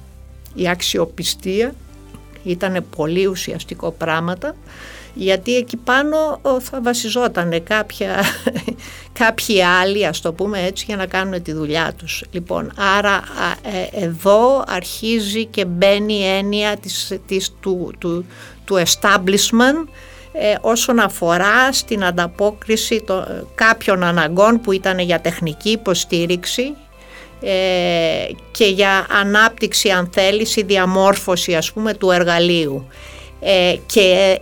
Η 0.54 0.68
αξιοπιστία 0.68 1.74
ήταν 2.44 2.84
πολύ 2.96 3.26
ουσιαστικό 3.26 3.90
πράγματα 3.90 4.54
γιατί 5.18 5.56
εκεί 5.56 5.76
πάνω 5.76 6.40
θα 6.60 6.80
βασιζόταν 6.82 7.62
κάποια, 7.62 8.24
κάποιοι 9.20 9.62
άλλοι 9.62 10.06
ας 10.06 10.20
το 10.20 10.32
πούμε 10.32 10.62
έτσι 10.62 10.84
για 10.88 10.96
να 10.96 11.06
κάνουν 11.06 11.42
τη 11.42 11.52
δουλειά 11.52 11.92
τους. 11.96 12.24
Λοιπόν, 12.30 12.72
άρα 12.96 13.22
ε, 13.62 14.04
εδώ 14.04 14.64
αρχίζει 14.66 15.44
και 15.44 15.64
μπαίνει 15.64 16.14
η 16.14 16.24
έννοια 16.24 16.76
της, 16.76 17.18
της, 17.26 17.54
του, 17.60 17.92
του, 17.98 18.26
του 18.64 18.82
establishment 18.86 19.88
ε, 20.32 20.54
όσον 20.60 20.98
αφορά 20.98 21.72
στην 21.72 22.04
ανταπόκριση 22.04 23.02
των, 23.06 23.48
κάποιων 23.54 24.02
αναγκών 24.02 24.60
που 24.60 24.72
ήταν 24.72 24.98
για 24.98 25.20
τεχνική 25.20 25.70
υποστήριξη 25.70 26.74
ε, 27.40 28.28
και 28.50 28.64
για 28.64 29.06
ανάπτυξη 29.20 29.88
αν 29.88 30.10
θέλεις 30.12 30.56
ή 30.56 30.62
διαμόρφωση 30.62 31.54
ας 31.54 31.72
πούμε 31.72 31.94
του 31.94 32.10
εργαλείου. 32.10 32.86
και 33.86 34.38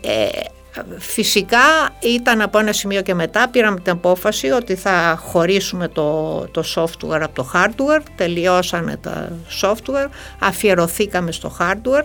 Φυσικά 0.98 1.90
ήταν 2.00 2.40
από 2.40 2.58
ένα 2.58 2.72
σημείο 2.72 3.02
και 3.02 3.14
μετά 3.14 3.48
πήραμε 3.48 3.80
την 3.80 3.92
απόφαση 3.92 4.50
ότι 4.50 4.74
θα 4.74 5.20
χωρίσουμε 5.22 5.88
το, 5.88 6.38
το 6.50 6.64
software 6.74 7.20
από 7.20 7.34
το 7.34 7.50
hardware, 7.54 8.02
τελειώσανε 8.16 8.96
τα 8.96 9.32
software, 9.62 10.08
αφιερωθήκαμε 10.38 11.32
στο 11.32 11.56
hardware 11.60 12.04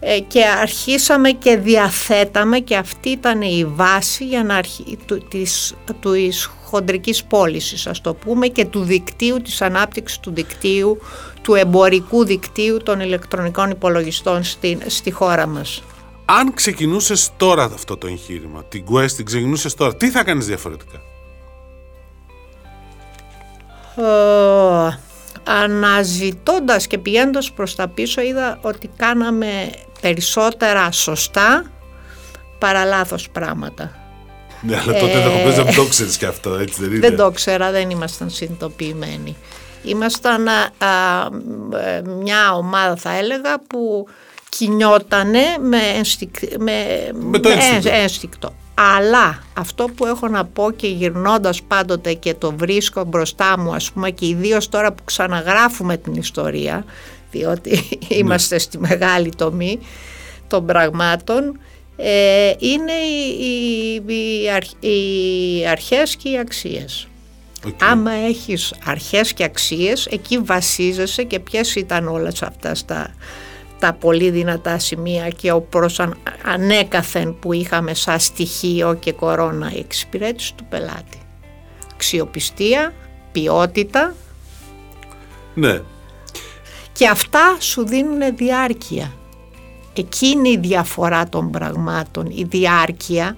ε, 0.00 0.18
και 0.20 0.44
αρχίσαμε 0.44 1.30
και 1.30 1.56
διαθέταμε 1.56 2.58
και 2.58 2.76
αυτή 2.76 3.08
ήταν 3.08 3.40
η 3.42 3.64
βάση 3.64 4.24
για 4.24 4.44
να 4.44 4.54
αρχί, 4.54 4.98
του, 5.06 5.18
της, 5.28 5.74
της 6.00 6.50
χοντρικής 6.64 7.24
πώλησης 7.24 7.86
ας 7.86 8.00
το 8.00 8.14
πούμε 8.14 8.46
και 8.46 8.64
του 8.64 8.82
δικτύου, 8.82 9.42
της 9.42 9.62
ανάπτυξης 9.62 10.18
του 10.18 10.32
δικτύου, 10.34 10.98
του 11.42 11.54
εμπορικού 11.54 12.24
δικτύου 12.24 12.76
των 12.82 13.00
ηλεκτρονικών 13.00 13.70
υπολογιστών 13.70 14.44
στη, 14.44 14.78
στη 14.86 15.10
χώρα 15.10 15.46
μας 15.46 15.82
αν 16.28 16.54
ξεκινούσες 16.54 17.30
τώρα 17.36 17.64
αυτό 17.64 17.96
το 17.96 18.06
εγχείρημα, 18.06 18.64
την 18.64 18.84
Quest 18.90 19.10
την 19.10 19.24
ξεκινούσες 19.24 19.74
τώρα, 19.74 19.96
τι 19.96 20.10
θα 20.10 20.24
κάνεις 20.24 20.46
διαφορετικά; 20.46 21.00
Ε, 23.96 24.98
αναζητώντας 25.44 26.86
και 26.86 26.98
πηγαίνοντας 26.98 27.52
προς 27.52 27.74
τα 27.74 27.88
πίσω 27.88 28.20
είδα 28.20 28.58
ότι 28.62 28.90
κάναμε 28.96 29.70
περισσότερα 30.00 30.92
σωστά 30.92 31.64
παρά 32.58 32.84
λάθος 32.84 33.30
πράγματα. 33.30 33.96
Ναι, 34.62 34.76
αλλά 34.76 34.92
τότε 34.98 35.22
ε, 35.22 35.50
δεν 35.50 35.74
το 35.74 35.84
ξέρεις 35.84 36.16
και 36.16 36.26
αυτό, 36.26 36.54
έτσι 36.54 36.82
δεν 36.82 36.90
είναι. 36.90 36.98
Δεν 36.98 37.16
το 37.16 37.30
ξέρα, 37.30 37.70
δεν 37.70 37.90
ήμασταν 37.90 38.30
συνειδητοποιημένοι. 38.30 39.36
Ήμασταν 39.82 40.46
ε, 40.46 42.02
μια 42.02 42.52
ομάδα 42.54 42.96
θα 42.96 43.16
έλεγα 43.16 43.58
που 43.66 44.06
κινιότανε 44.58 45.42
με, 45.60 45.78
ενστικ, 45.96 46.34
με, 46.58 47.08
με 47.12 47.38
το 47.38 47.48
ένστικτο. 47.48 47.96
ένστικτο. 47.96 48.54
Αλλά 48.74 49.42
αυτό 49.54 49.84
που 49.96 50.06
έχω 50.06 50.28
να 50.28 50.44
πω 50.44 50.70
και 50.70 50.86
γυρνώντας 50.86 51.62
πάντοτε 51.62 52.12
και 52.12 52.34
το 52.34 52.52
βρίσκω 52.56 53.04
μπροστά 53.04 53.58
μου 53.58 53.74
ας 53.74 53.92
πούμε 53.92 54.10
και 54.10 54.26
ιδίως 54.26 54.68
τώρα 54.68 54.92
που 54.92 55.04
ξαναγράφουμε 55.04 55.96
την 55.96 56.14
ιστορία 56.14 56.84
διότι 57.30 57.70
ναι. 57.70 58.16
είμαστε 58.16 58.58
στη 58.58 58.78
μεγάλη 58.78 59.32
τομή 59.36 59.78
των 60.48 60.66
πραγμάτων 60.66 61.58
ε, 61.96 62.52
είναι 62.58 62.92
οι, 62.92 63.94
οι, 64.80 64.88
οι, 64.88 65.66
αρχές 65.66 66.16
και 66.16 66.28
οι 66.28 66.38
αξίες. 66.38 67.08
Okay. 67.66 67.70
Άμα 67.80 68.10
έχεις 68.10 68.74
αρχές 68.84 69.32
και 69.32 69.44
αξίες, 69.44 70.06
εκεί 70.06 70.38
βασίζεσαι 70.38 71.22
και 71.22 71.38
ποιες 71.38 71.74
ήταν 71.74 72.08
όλες 72.08 72.42
αυτά 72.42 72.72
τα, 72.86 73.14
τα 73.86 73.92
πολύ 73.92 74.30
δυνατά 74.30 74.78
σημεία 74.78 75.28
και 75.28 75.52
ο 75.52 75.60
προς 75.60 76.00
ανέκαθεν 76.44 77.38
που 77.38 77.52
είχαμε 77.52 77.94
σαν 77.94 78.20
στοιχείο 78.20 78.94
και 78.94 79.12
κορώνα 79.12 79.72
η 79.74 79.78
εξυπηρέτηση 79.78 80.54
του 80.54 80.64
πελάτη. 80.68 81.18
Αξιοπιστία, 81.92 82.92
ποιότητα. 83.32 84.14
Ναι. 85.54 85.80
Και 86.92 87.08
αυτά 87.08 87.56
σου 87.58 87.86
δίνουν 87.86 88.36
διάρκεια. 88.36 89.12
Εκείνη 89.96 90.50
η 90.50 90.58
διαφορά 90.58 91.28
των 91.28 91.50
πραγμάτων, 91.50 92.26
η 92.26 92.44
διάρκεια, 92.48 93.36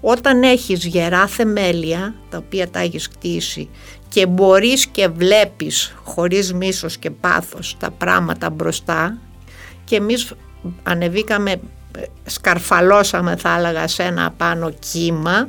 όταν 0.00 0.42
έχεις 0.42 0.84
γερά 0.84 1.26
θεμέλια, 1.26 2.14
τα 2.30 2.38
οποία 2.38 2.70
τα 2.70 2.78
έχεις 2.78 3.08
κτίσει 3.08 3.68
και 4.08 4.26
μπορείς 4.26 4.86
και 4.86 5.08
βλέπεις 5.08 5.94
χωρίς 6.04 6.54
μίσος 6.54 6.96
και 6.96 7.10
πάθος 7.10 7.76
τα 7.78 7.90
πράγματα 7.90 8.50
μπροστά 8.50 9.18
και 9.88 9.96
εμείς 9.96 10.32
ανεβήκαμε, 10.82 11.60
σκαρφαλώσαμε 12.24 13.36
θα 13.36 13.56
έλεγα 13.58 13.88
σε 13.88 14.02
ένα 14.02 14.30
πάνω 14.36 14.70
κύμα 14.70 15.48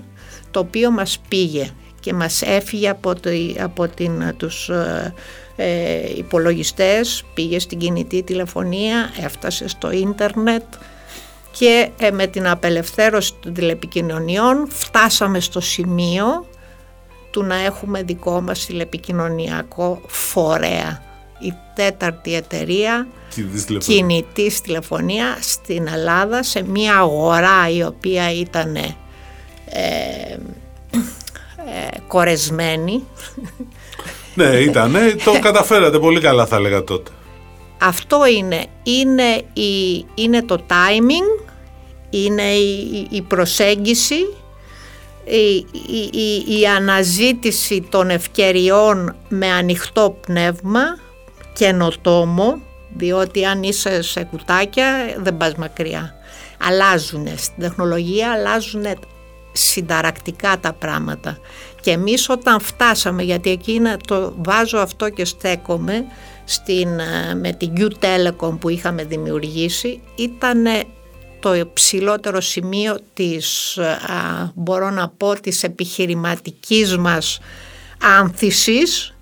το 0.51 0.60
οποίο 0.60 0.91
μας 0.91 1.19
πήγε 1.27 1.69
και 2.00 2.13
μας 2.13 2.41
έφυγε 2.41 2.89
από, 2.89 3.15
το, 3.15 3.29
από 3.60 3.88
την, 3.88 4.34
τους 4.38 4.69
ε, 4.69 5.13
ε, 5.55 6.17
υπολογιστές, 6.17 7.24
πήγε 7.34 7.60
στην 7.60 7.77
κινητή 7.77 8.24
τηλεφωνία, 8.24 9.10
έφτασε 9.24 9.67
στο 9.67 9.91
ίντερνετ 9.91 10.63
και 11.51 11.89
ε, 12.00 12.12
με 12.12 12.27
την 12.27 12.48
απελευθέρωση 12.48 13.34
των 13.41 13.53
τηλεπικοινωνιών 13.53 14.67
φτάσαμε 14.69 15.39
στο 15.39 15.60
σημείο 15.60 16.46
του 17.31 17.43
να 17.43 17.55
έχουμε 17.55 18.03
δικό 18.03 18.41
μας 18.41 18.65
τηλεπικοινωνιακό 18.65 20.01
φορέα. 20.08 21.09
Η 21.39 21.53
τέταρτη 21.75 22.36
εταιρεία 22.36 23.08
κινητής 23.79 24.62
τηλεφωνίας 24.62 25.51
στην 25.51 25.88
Ελλάδα 25.88 26.43
σε 26.43 26.63
μια 26.63 26.98
αγορά 26.98 27.69
η 27.69 27.84
οποία 27.84 28.34
ήταν 28.34 28.75
ε, 28.75 28.96
ε, 30.91 31.98
κορεσμένη 32.08 33.03
ναι, 34.39 34.46
ήταν. 34.46 34.96
Το 35.24 35.39
καταφέρατε 35.48 36.00
πολύ 36.00 36.19
καλά 36.19 36.46
θα 36.46 36.55
έλεγα 36.55 36.84
τότε. 36.84 37.12
Αυτό 37.81 38.27
είναι. 38.27 38.65
Είναι, 38.84 39.41
η, 39.53 40.05
είναι 40.15 40.43
το 40.43 40.65
timing, 40.67 41.48
είναι 42.10 42.51
η, 43.10 43.22
προσέγγιση, 43.27 44.19
η, 46.46 46.60
η, 46.60 46.67
αναζήτηση 46.67 47.88
των 47.89 48.10
ευκαιριών 48.10 49.15
με 49.29 49.48
ανοιχτό 49.48 50.17
πνεύμα, 50.25 50.81
καινοτόμο, 51.60 52.62
διότι 52.96 53.46
αν 53.46 53.63
είσαι 53.63 54.01
σε 54.01 54.24
κουτάκια 54.24 55.16
δεν 55.18 55.38
πας 55.38 55.56
μακριά. 55.56 56.13
Αλλάζουν 56.60 57.28
στην 57.36 57.54
τεχνολογία, 57.60 58.32
αλλάζουν 58.32 58.86
συνταρακτικά 59.51 60.58
τα 60.60 60.74
πράγματα. 60.74 61.38
Και 61.82 61.92
εμείς 61.92 62.30
όταν 62.30 62.60
φτάσαμε, 62.60 63.24
γιατί 63.24 63.50
εκεί 63.50 63.82
το 64.08 64.34
βάζω 64.38 64.78
αυτό 64.78 65.10
και 65.10 65.25
στέκομαι 65.25 66.06
στην, 66.46 67.00
ε, 67.00 67.34
με 67.36 67.51
την 67.51 67.74
Q 67.78 67.82
Telecom 67.82 68.58
που 68.60 68.70
είχαμε 68.70 69.04
δημιουργήσει, 69.04 70.01
ήταν 70.16 70.66
το 71.39 71.56
υψηλότερο 71.56 72.42
σημείο 72.42 72.98
της, 73.13 73.78
α, 73.78 74.51
μπορώ 74.56 74.89
να 74.89 75.10
πω, 75.10 75.39
της 75.42 75.63
επιχειρηματικής 75.63 76.98
μας 76.98 77.39
άνθησης 78.20 79.13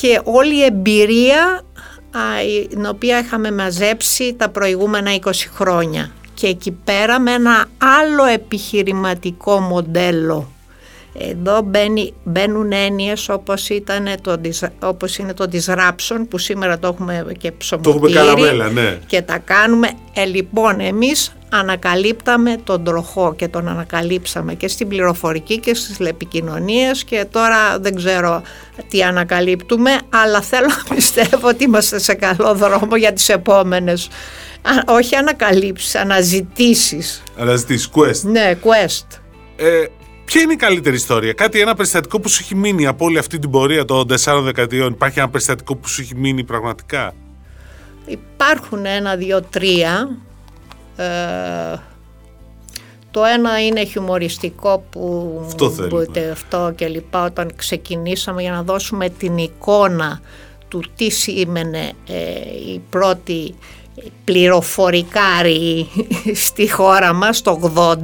και 0.00 0.20
όλη 0.24 0.56
η 0.56 0.64
εμπειρία 0.64 1.64
την 2.68 2.86
οποία 2.86 3.18
είχαμε 3.18 3.52
μαζέψει 3.52 4.34
τα 4.34 4.48
προηγούμενα 4.48 5.18
20 5.24 5.30
χρόνια. 5.54 6.10
Και 6.34 6.46
εκεί 6.46 6.70
πέρα 6.70 7.20
με 7.20 7.32
ένα 7.32 7.66
άλλο 7.78 8.24
επιχειρηματικό 8.24 9.60
μοντέλο 9.60 10.48
εδώ 11.18 11.60
μπαίνει, 11.60 12.14
μπαίνουν 12.24 12.72
έννοιες 12.72 13.28
όπως, 13.28 13.70
το, 13.84 14.86
όπως 14.88 15.18
είναι 15.18 15.34
το 15.34 15.48
disruption 15.52 16.20
που 16.28 16.38
σήμερα 16.38 16.78
το 16.78 16.86
έχουμε 16.86 17.26
και 17.38 17.52
ψωμοτήρι 17.52 18.14
ναι. 18.72 18.98
και 19.06 19.22
τα 19.22 19.38
κάνουμε. 19.38 19.90
Ε, 20.12 20.24
λοιπόν, 20.24 20.80
εμείς 20.80 21.34
ανακαλύπταμε 21.48 22.56
τον 22.64 22.84
τροχό 22.84 23.34
και 23.34 23.48
τον 23.48 23.68
ανακαλύψαμε 23.68 24.54
και 24.54 24.68
στην 24.68 24.88
πληροφορική 24.88 25.58
και 25.58 25.74
στις 25.74 25.98
επικοινωνίες 25.98 27.04
και 27.04 27.26
τώρα 27.30 27.78
δεν 27.78 27.94
ξέρω 27.94 28.42
τι 28.88 29.02
ανακαλύπτουμε 29.02 29.90
αλλά 30.08 30.40
θέλω 30.40 30.66
να 30.66 30.94
πιστεύω 30.94 31.48
ότι 31.48 31.64
είμαστε 31.64 31.98
σε 31.98 32.14
καλό 32.14 32.54
δρόμο 32.54 32.96
για 32.96 33.12
τις 33.12 33.28
επόμενες 33.28 34.08
όχι 34.86 35.14
ανακαλύψεις, 35.14 35.94
αναζητήσεις. 35.94 37.22
Αναζητήσεις, 37.38 37.90
quest. 37.94 38.30
Ναι, 38.30 38.54
quest. 38.62 39.18
Ε, 39.56 39.84
Ποια 40.30 40.40
είναι 40.42 40.52
η 40.52 40.56
καλύτερη 40.56 40.96
ιστορία, 40.96 41.32
κάτι, 41.32 41.60
ένα 41.60 41.74
περιστατικό 41.74 42.20
που 42.20 42.28
σου 42.28 42.38
έχει 42.42 42.54
μείνει 42.54 42.86
από 42.86 43.04
όλη 43.04 43.18
αυτή 43.18 43.38
την 43.38 43.50
πορεία 43.50 43.84
των 43.84 44.06
4 44.24 44.40
δεκαετιών. 44.42 44.92
Υπάρχει 44.92 45.18
ένα 45.18 45.28
περιστατικό 45.28 45.76
που 45.76 45.88
σου 45.88 46.00
έχει 46.00 46.14
μείνει 46.14 46.44
πραγματικά; 46.44 47.14
Υπάρχουν 48.06 48.86
ένα, 48.86 49.16
δύο, 49.16 49.42
τρία. 49.42 50.18
Ε, 50.96 51.04
το 53.10 53.24
ένα 53.24 53.64
είναι 53.64 53.84
χιουμοριστικό 53.84 54.84
που 54.90 55.32
αυτό, 55.46 55.72
αυτό 56.32 56.72
και 56.76 56.86
λοιπά 56.86 57.24
όταν 57.24 57.52
ξεκινήσαμε 57.56 58.42
για 58.42 58.52
να 58.52 58.62
δώσουμε 58.62 59.08
την 59.08 59.38
εικόνα 59.38 60.20
του 60.68 60.82
τι 60.96 61.10
σήμαινε 61.10 61.92
ε, 62.06 62.72
η 62.72 62.82
πρώτη 62.90 63.54
πληροφορικάρη 64.24 65.88
στη 66.46 66.70
χώρα 66.70 67.12
μας 67.12 67.42
το 67.42 67.72
80 67.76 67.94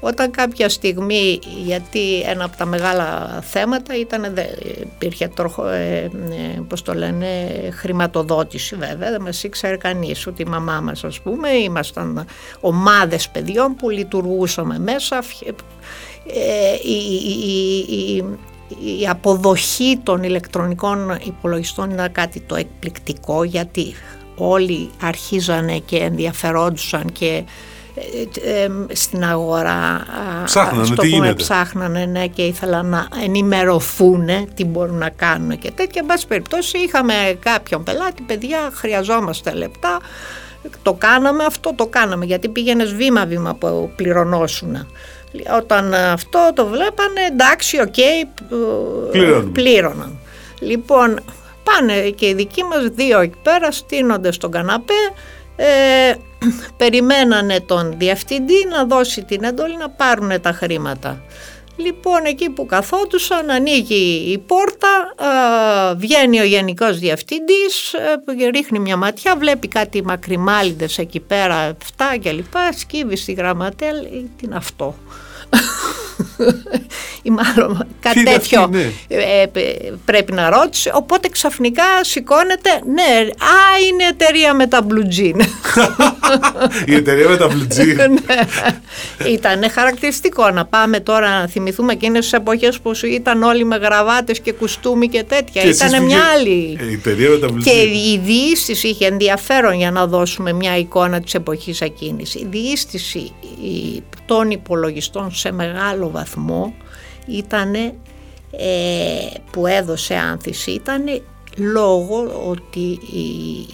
όταν 0.00 0.30
κάποια 0.30 0.68
στιγμή, 0.68 1.38
γιατί 1.64 2.20
ένα 2.20 2.44
από 2.44 2.56
τα 2.56 2.66
μεγάλα 2.66 3.40
θέματα 3.42 3.96
ήταν, 3.98 4.34
δεν 4.34 4.46
υπήρχε 4.80 5.28
τροχο, 5.28 5.68
ε, 5.68 6.10
ε, 6.30 6.60
πώς 6.68 6.82
το 6.82 6.94
λένε, 6.94 7.26
χρηματοδότηση 7.72 8.76
βέβαια, 8.76 9.10
δεν 9.10 9.22
μας 9.22 9.42
ήξερε 9.42 9.76
κανείς, 9.76 10.26
ούτε 10.26 10.42
η 10.42 10.46
μαμά 10.46 10.80
μας 10.80 11.04
ας 11.04 11.20
πούμε, 11.20 11.48
ήμασταν 11.48 12.26
ομάδες 12.60 13.28
παιδιών 13.28 13.74
που 13.74 13.90
λειτουργούσαμε 13.90 14.78
μέσα, 14.78 15.22
ε, 16.26 16.74
η, 16.82 16.96
η, 17.88 18.24
η 19.00 19.08
αποδοχή 19.08 20.00
των 20.02 20.22
ηλεκτρονικών 20.22 21.18
υπολογιστών 21.24 21.90
είναι 21.90 22.08
κάτι 22.08 22.40
το 22.40 22.54
εκπληκτικό 22.54 23.44
γιατί 23.44 23.94
όλοι 24.36 24.90
αρχίζανε 25.02 25.78
και 25.78 25.96
ενδιαφερόντουσαν 25.96 27.12
και 27.12 27.26
ε, 27.26 27.38
ε, 27.38 27.44
στην 28.92 29.24
αγορά 29.24 30.06
ψάχνανε, 30.44 30.86
στο 30.86 30.94
τι 30.94 31.08
γίνεται. 31.08 31.32
ψάχνανε 31.32 32.04
ναι, 32.04 32.26
και 32.26 32.42
ήθελαν 32.42 32.86
να 32.86 33.08
ενημερωθούν 33.24 34.28
τι 34.54 34.64
μπορούν 34.64 34.98
να 34.98 35.08
κάνουν 35.08 35.58
και 35.58 35.70
τέτοια. 35.70 36.00
Εν 36.00 36.06
πάση 36.06 36.26
περιπτώσει 36.26 36.78
είχαμε 36.78 37.14
κάποιον 37.40 37.82
πελάτη, 37.82 38.22
παιδιά 38.22 38.70
χρειαζόμαστε 38.72 39.54
λεπτά, 39.54 39.98
το 40.82 40.92
κάναμε 40.92 41.44
αυτό, 41.44 41.72
το 41.74 41.86
κάναμε 41.86 42.24
γιατί 42.24 42.48
πήγαινες 42.48 42.94
βήμα-βήμα 42.94 43.54
που 43.54 43.90
πληρωνόσουν. 43.96 44.86
Όταν 45.56 45.94
αυτό 45.94 46.50
το 46.54 46.66
βλέπανε 46.66 47.20
εντάξει, 47.30 47.80
OK, 47.80 47.94
okay, 47.94 48.46
πλήρωναν. 49.52 50.18
Λοιπόν, 50.60 51.20
πάνε 51.64 52.10
και 52.10 52.26
οι 52.26 52.34
δικοί 52.34 52.62
μας 52.62 52.86
δύο 52.86 53.20
εκεί 53.20 53.38
πέρα 53.42 53.70
στήνονται 53.72 54.32
στον 54.32 54.50
καναπέ 54.50 54.92
ε, 55.56 56.14
περιμένανε 56.76 57.60
τον 57.60 57.94
διευθυντή 57.98 58.66
να 58.70 58.84
δώσει 58.84 59.24
την 59.24 59.44
εντολή 59.44 59.76
να 59.76 59.90
πάρουν 59.90 60.40
τα 60.40 60.52
χρήματα. 60.52 61.22
Λοιπόν, 61.76 62.24
εκεί 62.24 62.50
που 62.50 62.66
καθόντουσαν, 62.66 63.50
ανοίγει 63.50 64.30
η 64.32 64.38
πόρτα, 64.38 65.14
βγαίνει 65.96 66.40
ο 66.40 66.44
γενικός 66.44 66.98
διευθυντής, 66.98 67.92
ε, 67.92 68.48
ρίχνει 68.50 68.78
μια 68.78 68.96
ματιά, 68.96 69.36
βλέπει 69.36 69.68
κάτι 69.68 70.04
μακριμάλιδες 70.04 70.98
εκεί 70.98 71.20
πέρα, 71.20 71.76
7 71.96 72.16
και 72.20 72.32
λοιπά, 72.32 72.72
σκύβει 72.72 73.16
στη 73.16 73.32
γραμματέα, 73.32 73.92
λέει, 73.92 74.30
τι 74.36 74.46
είναι 74.46 74.56
αυτό; 74.56 74.94
Ή 77.22 77.30
μάλλον 77.30 77.86
κάτι 78.00 78.22
τέτοιο 78.22 78.66
ναι. 78.66 78.90
ε, 79.08 79.46
πρέπει 80.04 80.32
να 80.32 80.50
ρώτησε 80.50 80.90
οπότε 80.94 81.28
ξαφνικά 81.28 81.84
σηκώνεται 82.00 82.70
ναι, 82.86 83.28
α 83.30 83.78
είναι 83.90 84.04
εταιρεία 84.10 84.54
με 84.54 84.66
τα 84.66 84.86
blue 84.88 85.20
jean 85.20 85.40
Η 86.86 86.94
εταιρεία 86.94 87.28
με 87.28 87.36
τα 87.36 87.48
βλουτζί. 87.48 87.94
ναι. 87.94 89.28
Ήταν 89.28 89.70
χαρακτηριστικό 89.70 90.50
να 90.50 90.64
πάμε 90.64 91.00
τώρα 91.00 91.40
να 91.40 91.46
θυμηθούμε 91.46 91.92
εκείνες 91.92 92.20
τις 92.20 92.32
εποχές 92.32 92.80
που 92.80 92.90
ήταν 93.04 93.42
όλοι 93.42 93.64
με 93.64 93.76
γραβάτες 93.76 94.40
και 94.40 94.52
κουστούμι 94.52 95.08
και 95.08 95.22
τέτοια. 95.22 95.62
Ήταν 95.62 96.04
μια 96.04 96.20
άλλη. 96.34 96.78
Ε, 96.80 96.90
η 96.90 96.92
εταιρεία 96.92 97.30
με 97.30 97.38
τα 97.38 97.48
βλουτζί. 97.48 97.70
Και 97.70 97.76
η 97.80 98.20
διήστηση 98.24 98.88
είχε 98.88 99.06
ενδιαφέρον 99.06 99.74
για 99.74 99.90
να 99.90 100.06
δώσουμε 100.06 100.52
μια 100.52 100.76
εικόνα 100.76 101.20
της 101.20 101.34
εποχής 101.34 101.80
εκείνης. 101.80 102.34
Η 102.34 102.46
διήστηση 102.50 103.32
των 104.26 104.50
υπολογιστών 104.50 105.34
σε 105.34 105.52
μεγάλο 105.52 106.10
βαθμό 106.10 106.25
ήταν 107.26 107.74
που 109.50 109.66
έδωσε 109.66 110.14
άνθηση 110.14 110.70
ήταν 110.70 111.04
λόγω 111.56 112.44
ότι 112.48 112.98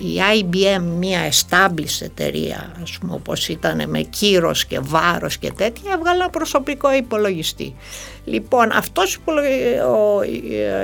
η, 0.02 0.20
IBM 0.40 0.82
μια 0.98 1.20
established 1.30 2.00
εταιρεία 2.00 2.72
ας 2.82 2.98
πούμε 2.98 3.12
όπως 3.14 3.48
ήταν 3.48 3.88
με 3.88 4.00
κύρος 4.00 4.66
και 4.66 4.78
βάρος 4.80 5.38
και 5.38 5.52
τέτοια 5.56 5.92
έβγαλε 5.92 6.28
προσωπικό 6.28 6.92
υπολογιστή. 6.94 7.74
Λοιπόν 8.24 8.70
αυτός 8.72 9.18
ο 9.90 10.22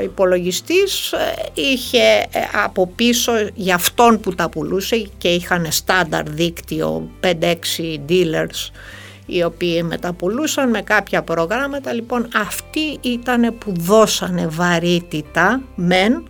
υπολογιστής 0.03 1.13
ε, 1.13 1.35
είχε 1.55 1.99
ε, 1.99 2.41
από 2.65 2.87
πίσω 2.87 3.33
για 3.55 3.75
αυτόν 3.75 4.21
που 4.21 4.35
τα 4.35 4.49
πουλούσε 4.49 5.09
και 5.19 5.29
είχαν 5.29 5.67
στάνταρ 5.71 6.31
δίκτυο 6.31 7.11
5-6 7.23 7.27
dealers 8.09 8.71
οι 9.31 9.43
οποίοι 9.45 9.85
μεταπουλούσαν 9.89 10.71
με 10.71 10.83
κάποια 10.83 11.23
προγράμματα. 11.23 11.93
Λοιπόν 11.93 12.29
αυτοί 12.35 12.99
ήταν 13.01 13.59
που 13.59 13.73
δώσανε 13.77 14.47
βαρύτητα 14.47 15.61
μεν 15.75 16.23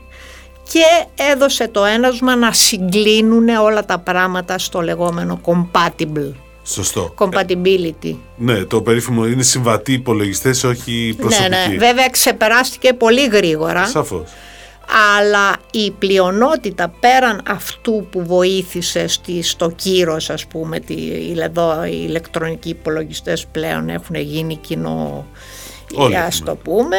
και 0.72 0.84
έδωσε 1.32 1.68
το 1.68 1.84
ένασμα 1.84 2.36
να 2.36 2.52
συγκλίνουν 2.52 3.48
όλα 3.48 3.84
τα 3.84 3.98
πράγματα 3.98 4.58
στο 4.58 4.80
λεγόμενο 4.80 5.40
compatible. 5.44 6.32
Σωστό. 6.64 7.14
Compatibility. 7.18 8.14
ναι, 8.36 8.64
το 8.64 8.82
περίφημο 8.82 9.26
είναι 9.26 9.42
συμβατοί 9.42 9.92
υπολογιστές, 9.92 10.64
όχι 10.64 11.14
προσωπικοί. 11.18 11.50
Ναι, 11.50 11.66
ναι. 11.68 11.76
Βέβαια 11.76 12.08
ξεπεράστηκε 12.08 12.92
πολύ 12.92 13.26
γρήγορα. 13.26 13.86
Σαφώς. 13.86 14.22
Αλλά 15.16 15.56
η 15.70 15.90
πλειονότητα 15.90 16.92
πέραν 17.00 17.42
αυτού 17.48 18.06
που 18.10 18.24
βοήθησε 18.24 19.06
στη, 19.06 19.42
στο 19.42 19.70
κύρος 19.70 20.30
ας 20.30 20.46
πούμε, 20.46 20.80
τη, 20.80 20.96
εδώ 21.40 21.84
οι 21.84 22.04
ηλεκτρονικοί 22.08 22.68
υπολογιστές 22.68 23.46
πλέον 23.46 23.88
έχουν 23.88 24.14
γίνει 24.14 24.56
κοινό, 24.56 25.26
ας 26.26 26.42
το 26.44 26.54
πούμε, 26.54 26.96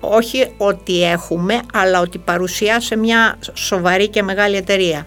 όχι 0.00 0.54
ότι 0.56 1.02
έχουμε, 1.02 1.60
αλλά 1.72 2.00
ότι 2.00 2.18
παρουσιάσε 2.18 2.96
μια 2.96 3.38
σοβαρή 3.52 4.08
και 4.08 4.22
μεγάλη 4.22 4.56
εταιρεία. 4.56 5.06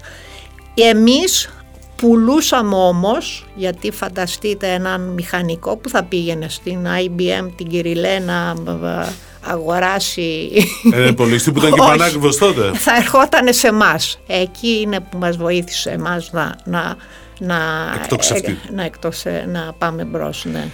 Εμείς 0.74 1.50
πουλούσαμε 1.96 2.76
όμως, 2.76 3.48
γιατί 3.56 3.92
φανταστείτε 3.92 4.68
έναν 4.68 5.02
μηχανικό 5.02 5.78
που 5.78 5.90
θα 5.90 6.04
πήγαινε 6.04 6.50
στην 6.50 6.86
IBM, 6.86 7.50
την 7.56 7.68
Κυριλέ 7.68 8.20
να 8.20 8.56
αγοράσει... 9.42 10.50
Ένα 10.94 11.06
υπολογιστή 11.06 11.52
που 11.52 11.60
ήταν 11.60 11.72
και 11.72 11.80
πανάκριβος 11.88 12.38
τότε. 12.38 12.72
Θα 12.74 12.96
ερχόταν 12.96 13.54
σε 13.54 13.68
εμάς. 13.68 14.20
Εκεί 14.28 14.80
είναι 14.82 15.00
που 15.00 15.18
μας 15.18 15.38
βοήθησε 15.38 15.90
εμάς 15.90 16.32
να, 16.32 16.56
να, 16.66 16.96
να, 17.40 17.58
να, 18.72 18.90
να 19.48 19.74
πάμε 19.78 20.04
μπρος, 20.04 20.46
ναι. 20.46 20.70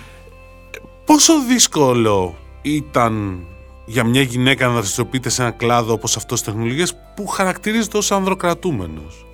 Πόσο 1.05 1.33
δύσκολο 1.47 2.35
ήταν 2.61 3.45
για 3.85 4.03
μια 4.03 4.21
γυναίκα 4.21 4.67
να 4.67 4.73
δραστηριοποιείται 4.73 5.29
σε 5.29 5.41
ένα 5.41 5.51
κλάδο 5.51 5.93
όπως 5.93 6.17
αυτός 6.17 6.41
της 6.41 6.51
τεχνολογίας 6.51 6.93
που 7.15 7.27
χαρακτηρίζεται 7.27 7.97
ως 7.97 8.11
ανδροκρατούμενος; 8.11 9.25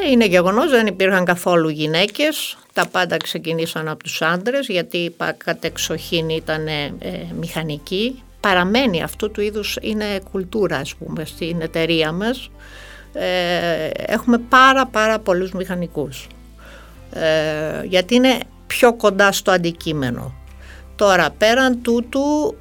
Ε, 0.00 0.10
είναι 0.10 0.26
γεγονός, 0.26 0.70
δεν 0.70 0.86
υπήρχαν 0.86 1.24
καθόλου 1.24 1.68
γυναίκες. 1.68 2.56
Τα 2.72 2.86
πάντα 2.86 3.16
ξεκινήσαν 3.16 3.88
από 3.88 4.02
τους 4.02 4.22
άντρες 4.22 4.66
γιατί 4.66 5.14
κατεξοχήν 5.36 6.28
ήταν 6.28 6.66
ε, 6.66 6.92
μηχανικοί. 7.40 8.22
Παραμένει 8.40 9.02
αυτού 9.02 9.30
του 9.30 9.40
είδους, 9.40 9.76
είναι 9.80 10.04
κουλτούρα 10.30 10.76
ας 10.76 10.94
πούμε 10.94 11.24
στην 11.24 11.60
εταιρεία 11.60 12.12
μας. 12.12 12.50
Ε, 13.12 13.90
έχουμε 13.94 14.38
πάρα 14.38 14.86
πάρα 14.86 15.18
πολλούς 15.18 15.52
μηχανικούς. 15.52 16.26
Ε, 17.12 17.84
γιατί 17.84 18.14
είναι 18.14 18.38
πιο 18.66 18.94
κοντά 18.94 19.32
στο 19.32 19.50
αντικείμενο. 19.50 20.34
Τώρα 21.02 21.34
πέραν 21.38 21.82
τούτου 21.82 22.54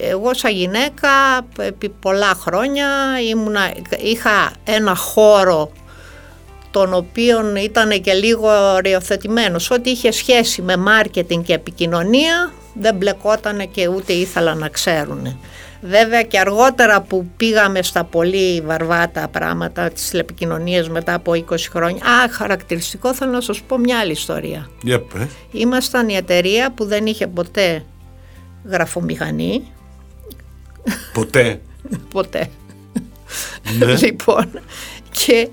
εγώ 0.00 0.34
σαν 0.34 0.52
γυναίκα 0.52 1.10
επί 1.58 1.88
πολλά 1.88 2.34
χρόνια 2.40 2.86
ήμουνα, 3.30 3.72
είχα 3.98 4.52
ένα 4.64 4.94
χώρο 4.94 5.72
τον 6.70 6.94
οποίο 6.94 7.56
ήταν 7.56 8.00
και 8.00 8.12
λίγο 8.12 8.74
οριοθετημένος. 8.74 9.70
Ό,τι 9.70 9.90
είχε 9.90 10.10
σχέση 10.10 10.62
με 10.62 10.76
μάρκετινγκ 10.76 11.44
και 11.44 11.54
επικοινωνία 11.54 12.52
δεν 12.74 12.94
μπλεκόταν 12.94 13.70
και 13.70 13.88
ούτε 13.88 14.12
ήθελα 14.12 14.54
να 14.54 14.68
ξέρουν. 14.68 15.38
Βέβαια 15.84 16.22
και 16.22 16.38
αργότερα 16.38 17.00
που 17.02 17.26
πήγαμε 17.36 17.82
στα 17.82 18.04
πολύ 18.04 18.60
βαρβάτα 18.60 19.28
πράγματα 19.28 19.90
της 19.90 20.08
τηλεπικοινωνίας 20.08 20.88
μετά 20.88 21.14
από 21.14 21.32
20 21.32 21.56
χρόνια. 21.70 22.04
Α, 22.04 22.28
χαρακτηριστικό 22.30 23.14
θέλω 23.14 23.30
να 23.30 23.40
σας 23.40 23.60
πω 23.62 23.78
μια 23.78 23.98
άλλη 23.98 24.12
ιστορία. 24.12 24.70
Yeah, 24.86 25.00
Ήμασταν 25.52 26.08
η 26.08 26.16
εταιρεία 26.16 26.72
που 26.72 26.84
δεν 26.84 27.06
είχε 27.06 27.26
ποτέ 27.26 27.84
γραφομηχανή. 28.64 29.72
Ποτέ. 31.12 31.60
ποτέ. 32.14 32.48
Ναι. 33.78 33.94
λοιπόν, 33.94 34.50
και 35.10 35.48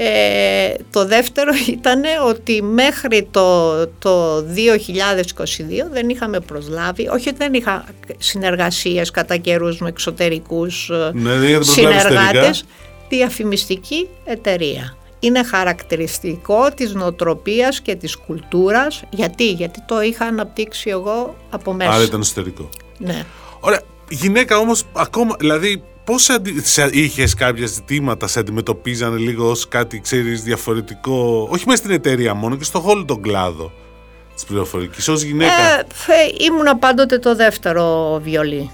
ε, 0.00 0.74
το 0.90 1.06
δεύτερο 1.06 1.50
ήταν 1.68 2.02
ότι 2.26 2.62
μέχρι 2.62 3.28
το, 3.30 3.86
το 3.86 4.36
2022 4.36 4.42
δεν 5.92 6.08
είχαμε 6.08 6.40
προσλάβει, 6.40 7.08
όχι 7.08 7.28
ότι 7.28 7.36
δεν 7.38 7.54
είχα 7.54 7.84
συνεργασίες 8.18 9.10
κατά 9.10 9.36
καιρούς 9.36 9.78
με 9.78 9.88
εξωτερικούς 9.88 10.90
ε, 10.90 11.10
ναι, 11.14 11.62
συνεργάτες, 11.62 12.64
διαφημιστική 13.08 14.08
εταιρεία. 14.24 14.96
Είναι 15.20 15.44
χαρακτηριστικό 15.44 16.70
της 16.74 16.94
νοοτροπίας 16.94 17.80
και 17.80 17.94
της 17.94 18.16
κουλτούρας. 18.16 19.02
Γιατί, 19.10 19.50
γιατί 19.50 19.82
το 19.86 20.00
είχα 20.00 20.24
αναπτύξει 20.24 20.90
εγώ 20.90 21.36
από 21.50 21.72
μέσα. 21.72 21.90
Άρα 21.90 22.02
ήταν 22.02 22.20
εσωτερικό. 22.20 22.68
Ναι. 22.98 23.24
Ωραία. 23.60 23.80
Γυναίκα 24.08 24.58
όμως 24.58 24.84
ακόμα, 24.92 25.36
δηλαδή 25.38 25.82
πώς 26.08 26.28
αντι... 26.28 26.62
είχες 26.90 27.34
κάποια 27.34 27.66
ζητήματα, 27.66 28.26
σε 28.26 28.38
αντιμετωπίζανε 28.38 29.18
λίγο 29.18 29.50
ως 29.50 29.68
κάτι, 29.68 30.00
ξέρεις, 30.00 30.42
διαφορετικό, 30.42 31.48
όχι 31.50 31.64
μέσα 31.66 31.78
στην 31.78 31.90
εταιρεία 31.90 32.34
μόνο 32.34 32.56
και 32.56 32.64
στο 32.64 32.82
όλο 32.84 33.04
τον 33.04 33.22
κλάδο 33.22 33.72
της 34.34 34.44
πληροφορικής, 34.44 35.08
ως 35.08 35.22
γυναίκα; 35.22 35.78
Ε, 35.78 35.84
ήμουνα 36.38 36.76
πάντοτε 36.76 37.18
το 37.18 37.34
δεύτερο 37.34 38.18
βιολί. 38.22 38.70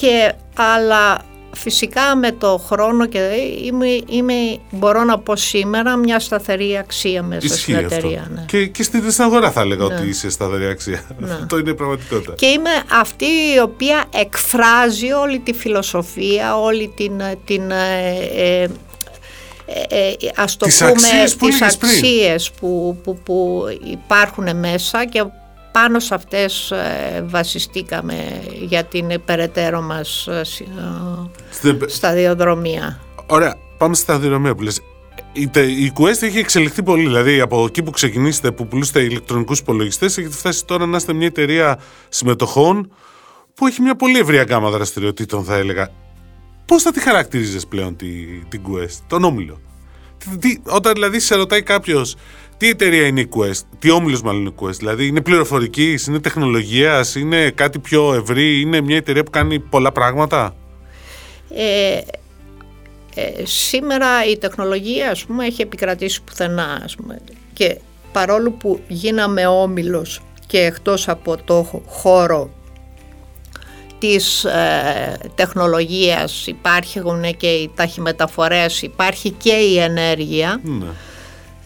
Και, 0.00 0.32
αλλά 0.54 1.18
φυσικά 1.52 2.16
με 2.16 2.32
το 2.32 2.62
χρόνο 2.66 3.06
και 3.06 3.18
είμαι, 3.64 3.86
είμαι, 4.06 4.34
μπορώ 4.70 5.04
να 5.04 5.18
πω 5.18 5.36
σήμερα 5.36 5.96
μια 5.96 6.20
σταθερή 6.20 6.78
αξία 6.78 7.22
μέσα 7.22 7.46
Ισχύει 7.46 7.58
στην 7.58 7.74
εταιρεία. 7.74 8.30
Ναι. 8.34 8.44
Και, 8.46 8.66
και 8.66 8.82
στην 8.82 9.02
αγορά 9.18 9.50
θα 9.50 9.60
έλεγα 9.60 9.86
ναι. 9.86 9.94
ότι 9.94 10.08
είσαι 10.08 10.30
σταθερή 10.30 10.66
αξία. 10.66 11.04
Ναι. 11.18 11.32
Αυτό 11.32 11.58
είναι 11.58 11.74
πραγματικότητα. 11.74 12.34
Και 12.34 12.46
είμαι 12.46 12.70
αυτή 13.00 13.24
η 13.24 13.60
οποία 13.62 14.04
εκφράζει 14.14 15.12
όλη 15.12 15.38
τη 15.38 15.52
φιλοσοφία, 15.52 16.56
όλη 16.58 16.92
την, 16.96 17.22
την 17.44 17.70
ε, 17.70 18.62
ε, 18.62 18.68
ε, 19.88 20.12
ας 20.36 20.56
το 20.56 20.66
τις 20.66 20.78
πούμε 20.78 20.90
αξίες 20.90 21.36
που 21.36 21.46
τις 21.46 21.62
αξίες 21.62 22.50
που, 22.50 22.98
που, 23.02 23.18
που 23.24 23.64
υπάρχουν 23.84 24.56
μέσα 24.56 25.04
και 25.04 25.24
πάνω 25.72 25.98
σε 26.00 26.14
αυτές 26.14 26.70
ε, 26.70 27.24
βασιστήκαμε 27.26 28.14
για 28.60 28.84
την 28.84 29.20
περαιτέρω 29.24 29.80
μας 29.80 30.26
ε, 30.26 30.42
Στην... 31.50 31.84
σταδιοδρομία. 31.86 33.00
Ωραία, 33.26 33.56
πάμε 33.78 33.94
στη 33.94 34.02
σταδιοδρομία 34.02 34.54
που 34.54 34.62
λες. 34.62 34.80
Η, 35.32 35.50
η 35.84 35.92
Quest 35.96 36.22
έχει 36.22 36.38
εξελιχθεί 36.38 36.82
πολύ, 36.82 37.06
δηλαδή 37.06 37.40
από 37.40 37.64
εκεί 37.64 37.82
που 37.82 37.90
ξεκινήσετε, 37.90 38.50
που 38.50 38.66
πουλούσατε 38.66 39.00
ηλεκτρονικούς 39.00 39.58
υπολογιστές, 39.58 40.18
έχετε 40.18 40.34
φτάσει 40.34 40.64
τώρα 40.64 40.86
να 40.86 40.96
είστε 40.96 41.12
μια 41.12 41.26
εταιρεία 41.26 41.78
συμμετοχών 42.08 42.92
που 43.54 43.66
έχει 43.66 43.82
μια 43.82 43.96
πολύ 43.96 44.18
ευρία 44.18 44.42
γάμα 44.42 44.70
δραστηριοτήτων 44.70 45.44
θα 45.44 45.56
έλεγα. 45.56 45.90
Πώς 46.66 46.82
θα 46.82 46.92
τη 46.92 47.00
χαρακτηρίζεις 47.00 47.66
πλέον 47.66 47.96
την, 47.96 48.48
την 48.48 48.62
Quest, 48.68 48.98
τον 49.06 49.24
Όμιλο; 49.24 49.60
Τι, 50.40 50.56
όταν 50.66 50.92
δηλαδή 50.92 51.20
σε 51.20 51.34
ρωτάει 51.34 51.62
κάποιος 51.62 52.16
τι 52.56 52.68
εταιρεία 52.68 53.06
είναι 53.06 53.20
η 53.20 53.28
Quest, 53.36 53.60
τι 53.78 53.90
όμιλος 53.90 54.22
μάλλον 54.22 54.40
είναι 54.40 54.50
η 54.50 54.54
Quest, 54.60 54.74
δηλαδή 54.78 55.06
είναι 55.06 55.20
πληροφορική, 55.20 55.98
είναι 56.08 56.20
τεχνολογίας, 56.20 57.14
είναι 57.14 57.50
κάτι 57.50 57.78
πιο 57.78 58.14
ευρύ, 58.14 58.60
είναι 58.60 58.80
μια 58.80 58.96
εταιρεία 58.96 59.22
που 59.22 59.30
κάνει 59.30 59.58
πολλά 59.58 59.92
πράγματα; 59.92 60.54
Ε, 61.54 62.00
ε, 63.14 63.44
σήμερα 63.44 64.24
η 64.24 64.38
τεχνολογία 64.38 65.10
ας 65.10 65.24
πούμε 65.24 65.46
έχει 65.46 65.62
επικρατήσει 65.62 66.22
πουθενά 66.22 66.80
ας 66.84 66.94
πούμε, 66.96 67.20
και 67.52 67.78
παρόλο 68.12 68.50
που 68.50 68.80
γίναμε 68.88 69.46
όμιλος 69.46 70.20
και 70.46 70.58
εκτός 70.58 71.08
από 71.08 71.36
το 71.44 71.82
χώρο 71.86 72.50
της 74.00 74.44
ε, 74.44 75.18
τεχνολογίας 75.34 76.46
υπάρχουν 76.46 77.36
και 77.36 77.46
οι 77.46 77.70
ταχυμεταφορές, 77.74 78.82
υπάρχει 78.82 79.30
και 79.30 79.52
η 79.52 79.78
ενέργεια. 79.78 80.60
Ναι. 80.62 80.86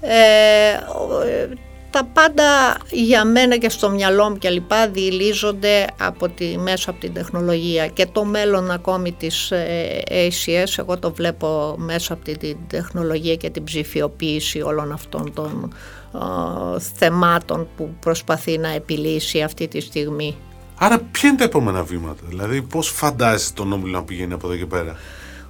Ε, 0.01 1.49
τα 1.95 2.05
πάντα 2.13 2.77
για 2.91 3.25
μένα 3.25 3.57
και 3.57 3.69
στο 3.69 3.91
μυαλό 3.91 4.31
μου 4.31 4.39
και 4.39 4.51
λοιπά 4.51 4.89
διηλίζονται 4.89 5.87
από 5.99 6.29
τη, 6.29 6.59
μέσω 6.59 6.91
από 6.91 7.01
την 7.01 7.13
τεχνολογία 7.13 7.87
και 7.87 8.07
το 8.13 8.25
μέλλον 8.25 8.71
ακόμη 8.71 9.13
της 9.13 9.51
ε, 9.51 10.03
ACS 10.09 10.75
εγώ 10.77 10.99
το 10.99 11.13
βλέπω 11.13 11.75
μέσω 11.79 12.13
από 12.13 12.25
την 12.25 12.57
τεχνολογία 12.67 13.35
και 13.35 13.51
την 13.51 13.65
ψηφιοποίηση 13.65 14.61
όλων 14.61 14.93
αυτών 14.93 15.33
των 15.35 15.73
ε, 16.15 16.81
θεμάτων 16.97 17.69
που 17.77 17.95
προσπαθεί 18.01 18.59
να 18.59 18.69
επιλύσει 18.69 19.43
αυτή 19.43 19.69
τη 19.69 19.81
στιγμή. 19.81 20.37
Άρα 20.77 20.99
ποια 20.99 21.29
είναι 21.29 21.39
τα 21.39 21.45
επόμενα 21.45 21.83
βήματα, 21.83 22.21
δηλαδή 22.23 22.63
πώς 22.63 22.89
φαντάζεσαι 22.89 23.53
τον 23.53 23.73
Όμιλο 23.73 23.99
να 23.99 24.05
πηγαίνει 24.05 24.33
από 24.33 24.47
εδώ 24.47 24.57
και 24.57 24.67
πέρα; 24.67 24.97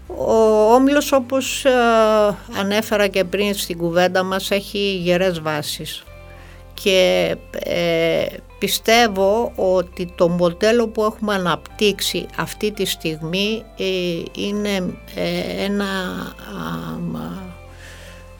Ο 0.07 0.73
Όμιλος 0.73 1.13
όπως 1.13 1.65
ε, 1.65 1.71
ανέφερα 2.59 3.07
και 3.07 3.25
πριν 3.25 3.55
στην 3.55 3.79
κουβέντα 3.79 4.23
μας 4.23 4.51
έχει 4.51 4.97
γερές 4.97 5.41
βάσεις 5.41 6.05
και 6.75 7.37
ε, 7.53 8.25
πιστεύω 8.59 9.53
ότι 9.57 10.13
το 10.15 10.29
μοντέλο 10.29 10.89
που 10.89 11.05
έχουμε 11.05 11.35
αναπτύξει 11.35 12.27
αυτή 12.37 12.71
τη 12.71 12.85
στιγμή 12.85 13.65
ε, 13.77 13.85
είναι 14.37 14.95
ε, 15.15 15.65
ένα 15.65 15.87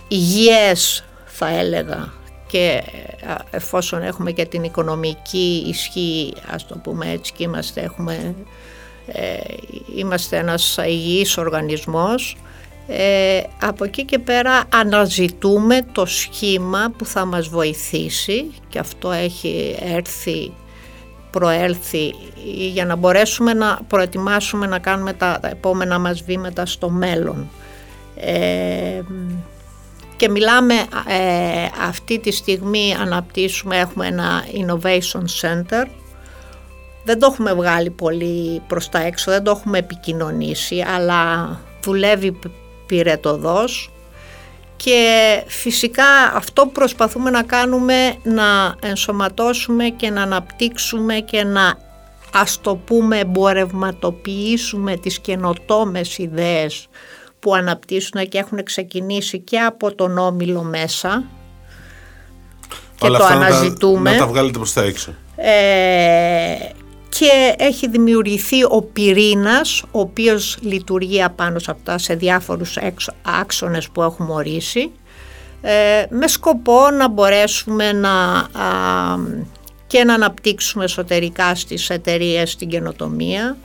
υγιές 0.09 1.05
θα 1.25 1.49
έλεγα 1.49 2.13
και 2.55 2.83
εφόσον 3.51 4.03
έχουμε 4.03 4.31
και 4.31 4.45
την 4.45 4.63
οικονομική 4.63 5.65
ισχύ 5.67 6.33
ας 6.51 6.67
το 6.67 6.79
πούμε 6.83 7.11
έτσι 7.11 7.33
και 7.33 7.43
είμαστε, 7.43 7.81
έχουμε, 7.81 8.35
είμαστε 9.97 10.37
ένας 10.37 10.79
υγιής 10.87 11.37
οργανισμός 11.37 12.37
ε, 12.87 13.43
από 13.61 13.85
εκεί 13.85 14.05
και 14.05 14.19
πέρα 14.19 14.63
αναζητούμε 14.69 15.81
το 15.93 16.07
σχήμα 16.07 16.93
που 16.99 17.05
θα 17.05 17.25
μας 17.25 17.49
βοηθήσει 17.49 18.51
και 18.69 18.79
αυτό 18.79 19.13
έχει 19.13 19.77
έρθει, 19.81 20.53
προέλθει 21.31 22.15
για 22.73 22.85
να 22.85 22.97
μπορέσουμε 22.97 23.55
να 23.55 23.79
προετοιμάσουμε 23.89 24.67
να 24.67 24.79
κάνουμε 24.79 25.13
τα, 25.13 25.41
επόμενα 25.43 25.99
μας 25.99 26.23
βήματα 26.23 26.67
στο 26.67 26.91
μέλλον. 26.91 27.51
Ε, 28.17 29.01
και 30.17 30.29
μιλάμε 30.29 30.75
ε, 31.07 31.67
αυτή 31.87 32.19
τη 32.19 32.33
στιγμή 32.33 32.95
αναπτύσσουμε, 33.01 33.77
έχουμε 33.77 34.07
ένα 34.07 34.45
Innovation 34.53 35.25
Center. 35.41 35.87
Δεν 37.05 37.19
το 37.19 37.29
έχουμε 37.31 37.55
βγάλει 37.55 37.91
πολύ 37.91 38.63
προς 38.67 38.89
τα 38.89 38.99
έξω, 38.99 39.31
δεν 39.31 39.43
το 39.43 39.51
έχουμε 39.51 39.79
επικοινωνήσει 39.79 40.85
αλλά 40.95 41.61
δουλεύει 41.83 42.39
πυρετοδός. 42.87 43.89
Και 44.77 45.43
φυσικά 45.47 46.07
αυτό 46.35 46.63
που 46.63 46.73
προσπαθούμε 46.73 47.31
να 47.31 47.43
κάνουμε 47.43 48.15
να 48.23 48.75
ενσωματώσουμε 48.83 49.89
και 49.89 50.11
να 50.11 50.23
αναπτύξουμε 50.23 51.15
και 51.15 51.45
να 51.45 51.79
ας 52.33 52.61
το 52.61 52.77
πούμε 52.77 53.19
εμπορευματοποιήσουμε 53.19 54.97
τις 54.97 55.19
καινοτόμες 55.19 56.19
ιδέες 56.19 56.89
που 57.45 57.55
αναπτύσσουν 57.55 58.29
και 58.29 58.39
έχουν 58.39 58.63
ξεκινήσει 58.63 59.39
και 59.39 59.59
από 59.59 59.95
τον 59.95 60.19
Όμιλο 60.19 60.63
μέσα 60.63 61.25
και 62.95 63.09
το 63.09 63.25
αναζητούμε. 63.25 64.11
Να 64.11 64.19
τα, 64.19 64.27
βγάλετε 64.27 64.59
προς 64.59 64.73
τα 64.73 64.83
έξω. 64.83 65.15
Ε, 65.37 65.53
και 67.09 67.55
έχει 67.57 67.89
δημιουργηθεί 67.89 68.65
ο 68.65 68.83
πυρήνας 68.93 69.83
ο 69.83 70.01
οποίος 70.01 70.59
λειτουργεί 70.61 71.23
απάνω 71.23 71.59
σε 71.59 71.71
αυτά 71.71 71.99
σε 71.99 72.15
διάφορους 72.15 72.79
άξονες 73.41 73.89
που 73.89 74.03
έχουμε 74.03 74.33
ορίσει 74.33 74.91
ε, 75.61 76.05
με 76.11 76.29
σκοπό 76.29 76.91
να 76.91 77.09
μπορέσουμε 77.09 77.93
να 77.93 78.13
και 79.87 80.05
να 80.05 80.15
αναπτύξουμε 80.15 80.85
εσωτερικά 80.85 81.55
στις 81.55 81.91
εταιρείες 81.91 82.57
την 82.57 82.69
καινοτομία 82.69 83.57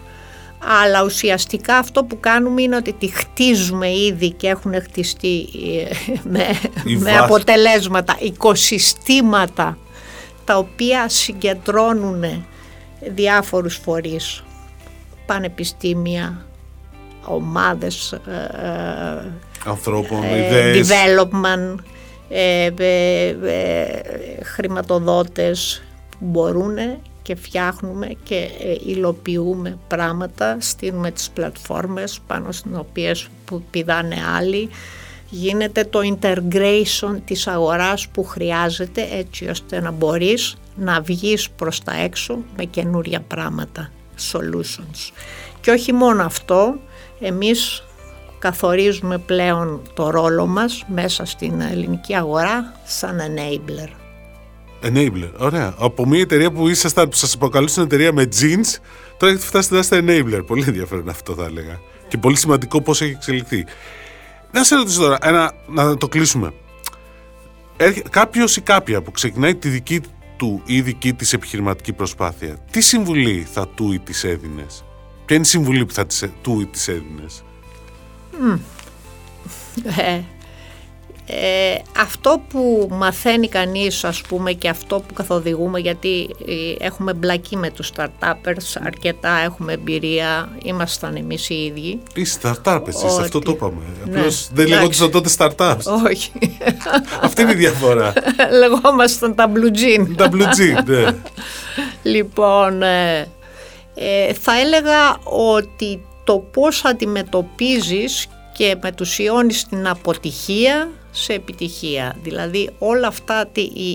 αλλά 0.59 1.03
ουσιαστικά 1.03 1.77
αυτό 1.77 2.03
που 2.03 2.19
κάνουμε 2.19 2.61
είναι 2.61 2.75
ότι 2.75 2.93
τη 2.93 3.07
χτίζουμε 3.07 3.91
ήδη 3.91 4.31
και 4.31 4.47
έχουν 4.47 4.73
χτιστεί 4.81 5.49
ε, 5.79 6.13
με, 6.23 6.45
με 6.97 7.17
αποτελέσματα, 7.17 8.15
οικοσυστήματα 8.19 9.77
τα 10.45 10.57
οποία 10.57 11.09
συγκεντρώνουν 11.09 12.45
διάφορους 12.99 13.75
φορείς, 13.75 14.43
πανεπιστήμια, 15.25 16.45
ομάδες 17.25 18.11
ε, 18.11 18.17
ε, 18.63 19.31
ανθρώπων, 19.65 20.23
ε, 20.23 20.45
ιδέες. 20.45 20.87
development, 20.87 21.75
ε, 22.29 22.69
χρηματοδότες 24.43 25.83
που 26.09 26.25
μπορούν 26.25 26.77
και 27.29 27.35
φτιάχνουμε 27.35 28.15
και 28.23 28.49
υλοποιούμε 28.85 29.77
πράγματα, 29.87 30.57
στείλουμε 30.59 31.11
τις 31.11 31.29
πλατφόρμες 31.29 32.19
πάνω 32.27 32.51
στις 32.51 32.71
οποίες 32.77 33.27
που 33.45 33.63
πηδάνε 33.69 34.15
άλλοι, 34.37 34.69
γίνεται 35.29 35.83
το 35.83 35.99
integration 36.03 37.17
της 37.25 37.47
αγοράς 37.47 38.07
που 38.07 38.23
χρειάζεται 38.23 39.07
έτσι 39.11 39.47
ώστε 39.47 39.79
να 39.79 39.91
μπορείς 39.91 40.55
να 40.75 41.01
βγεις 41.01 41.49
προς 41.49 41.83
τα 41.83 41.93
έξω 41.95 42.37
με 42.57 42.63
καινούρια 42.63 43.19
πράγματα, 43.19 43.91
solutions. 44.31 45.11
Και 45.61 45.71
όχι 45.71 45.93
μόνο 45.93 46.23
αυτό, 46.23 46.79
εμείς 47.19 47.83
καθορίζουμε 48.39 49.17
πλέον 49.17 49.81
το 49.93 50.09
ρόλο 50.09 50.45
μας 50.45 50.83
μέσα 50.87 51.25
στην 51.25 51.61
ελληνική 51.61 52.15
αγορά 52.15 52.73
σαν 52.85 53.19
enabler. 53.19 53.98
Enabler, 54.83 55.31
ωραία. 55.37 55.73
Από 55.77 56.05
μια 56.07 56.19
εταιρεία 56.19 56.51
που 56.51 56.67
ήσασταν, 56.67 57.09
που 57.09 57.15
σας 57.15 57.33
αποκαλούσαν 57.33 57.83
εταιρεία 57.83 58.13
με 58.13 58.23
jeans, 58.23 58.77
τώρα 59.17 59.31
έχετε 59.33 59.47
φτάσει 59.47 59.73
να 59.73 59.79
είστε 59.79 60.03
enabler. 60.07 60.41
Πολύ 60.45 60.63
ενδιαφέρον 60.67 61.09
αυτό 61.09 61.33
θα 61.33 61.45
έλεγα. 61.45 61.79
Και 62.07 62.17
πολύ 62.17 62.37
σημαντικό 62.37 62.81
πώς 62.81 63.01
έχει 63.01 63.11
εξελιχθεί. 63.11 63.65
Να 64.51 64.63
σε 64.63 64.75
ρωτήσω 64.75 64.99
τώρα, 64.99 65.17
ένα, 65.21 65.53
να 65.67 65.97
το 65.97 66.07
κλείσουμε. 66.07 66.53
Κάποιος 68.09 68.57
ή 68.57 68.61
κάποια 68.61 69.01
που 69.01 69.11
ξεκινάει 69.11 69.55
τη 69.55 69.69
δική 69.69 70.01
του 70.37 70.61
ή 70.65 70.81
δική 70.81 71.13
της 71.13 71.33
επιχειρηματική 71.33 71.93
προσπάθεια, 71.93 72.57
τι 72.71 72.81
συμβουλή 72.81 73.47
θα 73.51 73.67
του 73.67 73.91
ή 73.91 73.99
της 73.99 74.23
έδινες; 74.23 74.83
Ποια 75.25 75.35
είναι 75.35 75.45
η 75.45 75.49
συμβουλή 75.49 75.85
που 75.85 75.93
θα 75.93 76.05
του 76.41 76.59
ή 76.61 76.65
της 76.65 76.87
έδινες; 76.87 77.43
Mm. 78.41 78.59
Ε, 81.31 81.71
ε, 81.71 81.81
αυτό 81.97 82.41
που 82.49 82.87
μαθαίνει 82.91 83.47
κανείς 83.47 84.03
ας 84.03 84.21
πούμε 84.21 84.51
και 84.51 84.69
αυτό 84.69 84.99
που 84.99 85.13
καθοδηγούμε 85.13 85.79
γιατί 85.79 86.29
ε, 86.47 86.85
έχουμε 86.85 87.13
μπλακεί 87.13 87.57
με 87.57 87.69
τους 87.69 87.91
startups 87.95 88.81
αρκετά 88.85 89.37
έχουμε 89.37 89.73
εμπειρία 89.73 90.49
ήμασταν 90.63 91.15
εμείς 91.15 91.49
οι 91.49 91.55
ίδιοι. 91.55 92.01
Οι 92.13 92.25
startups 92.41 92.87
εσείς 92.87 93.17
αυτό 93.17 93.39
το 93.39 93.51
είπαμε. 93.51 93.81
Ναι, 94.05 94.19
απλώς 94.19 94.49
δεν 94.53 94.67
λεγόντουσαν 94.67 95.11
τότε 95.11 95.29
startups. 95.37 96.03
Όχι. 96.05 96.31
Αυτή 97.21 97.41
είναι 97.41 97.51
η 97.51 97.55
διαφορά. 97.55 98.13
Λεγόμασταν 98.59 99.35
τα 99.35 99.51
blue 99.53 99.77
jean. 99.77 100.07
Τα 100.15 100.29
blue 100.31 100.43
jean 100.43 100.83
ναι. 100.85 101.05
Λοιπόν 102.13 102.81
ε, 102.81 103.27
ε, 103.95 104.33
θα 104.33 104.59
έλεγα 104.59 105.17
ότι 105.23 106.05
το 106.23 106.37
πώς 106.37 106.85
αντιμετωπίζεις 106.85 108.27
και 108.53 108.77
μετουσιώνεις 108.81 109.65
την 109.65 109.87
αποτυχία 109.87 110.89
σε 111.11 111.33
επιτυχία. 111.33 112.15
Δηλαδή 112.21 112.69
όλα 112.79 113.07
αυτά 113.07 113.49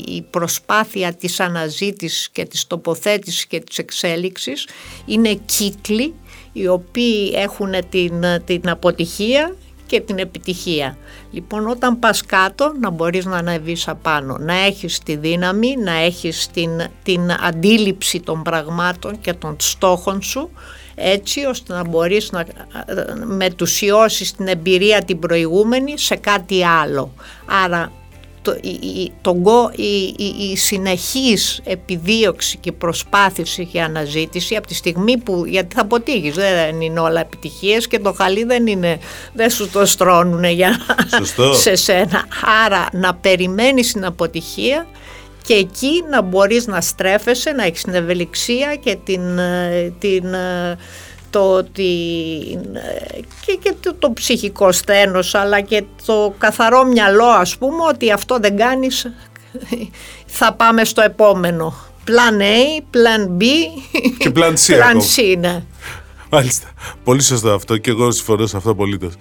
η 0.06 0.22
προσπάθεια 0.22 1.14
της 1.14 1.40
αναζήτησης 1.40 2.28
και 2.30 2.44
της 2.44 2.66
τοποθέτησης 2.66 3.46
και 3.46 3.60
της 3.60 3.78
εξέλιξης 3.78 4.68
είναι 5.06 5.34
κύκλοι 5.34 6.14
οι 6.52 6.68
οποίοι 6.68 7.32
έχουν 7.34 7.74
την, 7.88 8.24
την 8.44 8.68
αποτυχία 8.68 9.54
και 9.86 10.00
την 10.00 10.18
επιτυχία. 10.18 10.96
Λοιπόν 11.30 11.68
όταν 11.68 11.98
πας 11.98 12.22
κάτω 12.22 12.72
να 12.80 12.90
μπορείς 12.90 13.24
να 13.24 13.36
ανέβεις 13.36 13.88
απάνω, 13.88 14.36
να 14.38 14.54
έχεις 14.54 14.98
τη 14.98 15.16
δύναμη, 15.16 15.76
να 15.76 15.92
έχεις 15.92 16.48
την, 16.52 16.70
την 17.02 17.32
αντίληψη 17.40 18.20
των 18.20 18.42
πραγμάτων 18.42 19.20
και 19.20 19.32
των 19.32 19.56
στόχων 19.60 20.22
σου 20.22 20.50
έτσι 20.94 21.44
ώστε 21.44 21.72
να 21.72 21.84
μπορείς 21.84 22.30
να 22.30 22.46
μετουσιώσεις 23.24 24.32
την 24.32 24.46
εμπειρία 24.46 25.04
την 25.04 25.18
προηγούμενη 25.18 25.98
σε 25.98 26.16
κάτι 26.16 26.64
άλλο. 26.64 27.12
Άρα 27.64 27.92
το, 28.44 28.58
η, 28.62 29.12
το, 29.20 29.36
η, 29.76 30.14
η, 30.16 30.50
η, 30.50 30.56
συνεχής 30.56 31.60
επιδίωξη 31.64 32.58
και 32.58 32.72
προσπάθηση 32.72 33.64
και 33.66 33.82
αναζήτηση 33.82 34.56
από 34.56 34.66
τη 34.66 34.74
στιγμή 34.74 35.18
που, 35.18 35.44
γιατί 35.46 35.74
θα 35.74 35.80
αποτύχεις, 35.80 36.34
δεν 36.34 36.80
είναι 36.80 37.00
όλα 37.00 37.20
επιτυχίες 37.20 37.88
και 37.88 37.98
το 37.98 38.12
χαλί 38.12 38.44
δεν 38.44 38.66
είναι, 38.66 38.98
δεν 39.32 39.50
σου 39.50 39.70
το 39.70 39.86
στρώνουν 39.86 40.44
για 40.44 40.80
Σωστό. 41.18 41.54
σε 41.54 41.74
σένα. 41.74 42.24
Άρα 42.64 42.88
να 42.92 43.14
περιμένεις 43.14 43.92
την 43.92 44.04
αποτυχία 44.04 44.86
και 45.46 45.54
εκεί 45.54 46.04
να 46.10 46.22
μπορείς 46.22 46.66
να 46.66 46.80
στρέφεσαι, 46.80 47.50
να 47.50 47.64
έχεις 47.64 47.82
την 47.82 47.94
ευελιξία 47.94 48.76
και 48.76 48.96
την, 49.04 49.38
ε, 49.38 49.92
την 49.98 50.24
το 51.30 51.52
ότι 51.52 51.90
και, 53.46 53.58
και 53.62 53.74
το, 53.80 53.94
το 53.98 54.12
ψυχικό 54.12 54.72
στένος 54.72 55.34
αλλά 55.34 55.60
και 55.60 55.84
το 56.06 56.34
καθαρό 56.38 56.84
μυαλό 56.84 57.26
ας 57.26 57.56
πούμε 57.56 57.82
ότι 57.88 58.12
αυτό 58.12 58.38
δεν 58.38 58.56
κάνεις 58.56 59.06
θα 60.38 60.52
πάμε 60.52 60.84
στο 60.84 61.02
επόμενο. 61.02 61.74
Plan 62.06 62.40
A, 62.42 62.82
Plan 62.96 63.42
B 63.42 63.44
και 64.18 64.32
Plan 64.34 64.52
C. 64.52 64.72
plan 64.82 64.96
C 64.96 65.38
ναι. 65.38 65.62
Μάλιστα. 66.30 66.68
Πολύ 67.04 67.22
σωστό 67.22 67.50
αυτό 67.50 67.76
και 67.76 67.90
εγώ 67.90 68.10
συμφωνώ 68.10 68.46
σε 68.46 68.56
αυτό 68.56 68.70
απολύτως. 68.70 69.14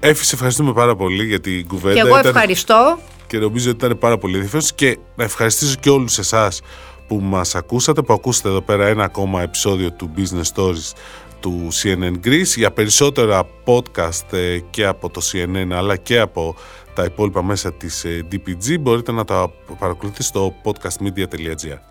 Έφη, 0.00 0.34
ευχαριστούμε 0.34 0.72
πάρα 0.72 0.96
πολύ 0.96 1.24
για 1.24 1.40
την 1.40 1.66
κουβέντα. 1.66 1.94
Και 1.94 2.00
εγώ 2.08 2.16
ευχαριστώ. 2.16 2.98
Και 3.30 3.38
νομίζω 3.38 3.70
ότι 3.70 3.84
ήταν 3.84 3.98
πάρα 3.98 4.18
πολύ 4.18 4.34
ενδιαφέρον 4.34 4.66
και 4.74 4.98
να 5.16 5.24
ευχαριστήσω 5.24 5.74
και 5.80 5.90
όλους 5.90 6.18
εσάς 6.18 6.60
που 7.06 7.20
μας 7.20 7.54
ακούσατε, 7.54 8.02
που 8.02 8.12
ακούσατε 8.12 8.48
εδώ 8.48 8.60
πέρα 8.60 8.86
ένα 8.86 9.04
ακόμα 9.04 9.42
επεισόδιο 9.42 9.92
του 9.92 10.10
Business 10.16 10.54
Stories 10.54 10.92
του 11.40 11.68
CNN 11.82 12.26
Greece. 12.26 12.56
Για 12.56 12.70
περισσότερα 12.70 13.46
podcast 13.64 14.32
ε, 14.32 14.58
και 14.70 14.86
από 14.86 15.10
το 15.10 15.20
CNN 15.32 15.68
αλλά 15.72 15.96
και 15.96 16.18
από 16.18 16.56
τα 16.94 17.04
υπόλοιπα 17.04 17.42
μέσα 17.42 17.72
της 17.72 18.04
ε, 18.04 18.26
DPG 18.32 18.80
μπορείτε 18.80 19.12
να 19.12 19.24
τα 19.24 19.52
παρακολουθήσετε 19.78 20.38
στο 20.38 20.54
podcastmedia.gr. 20.64 21.89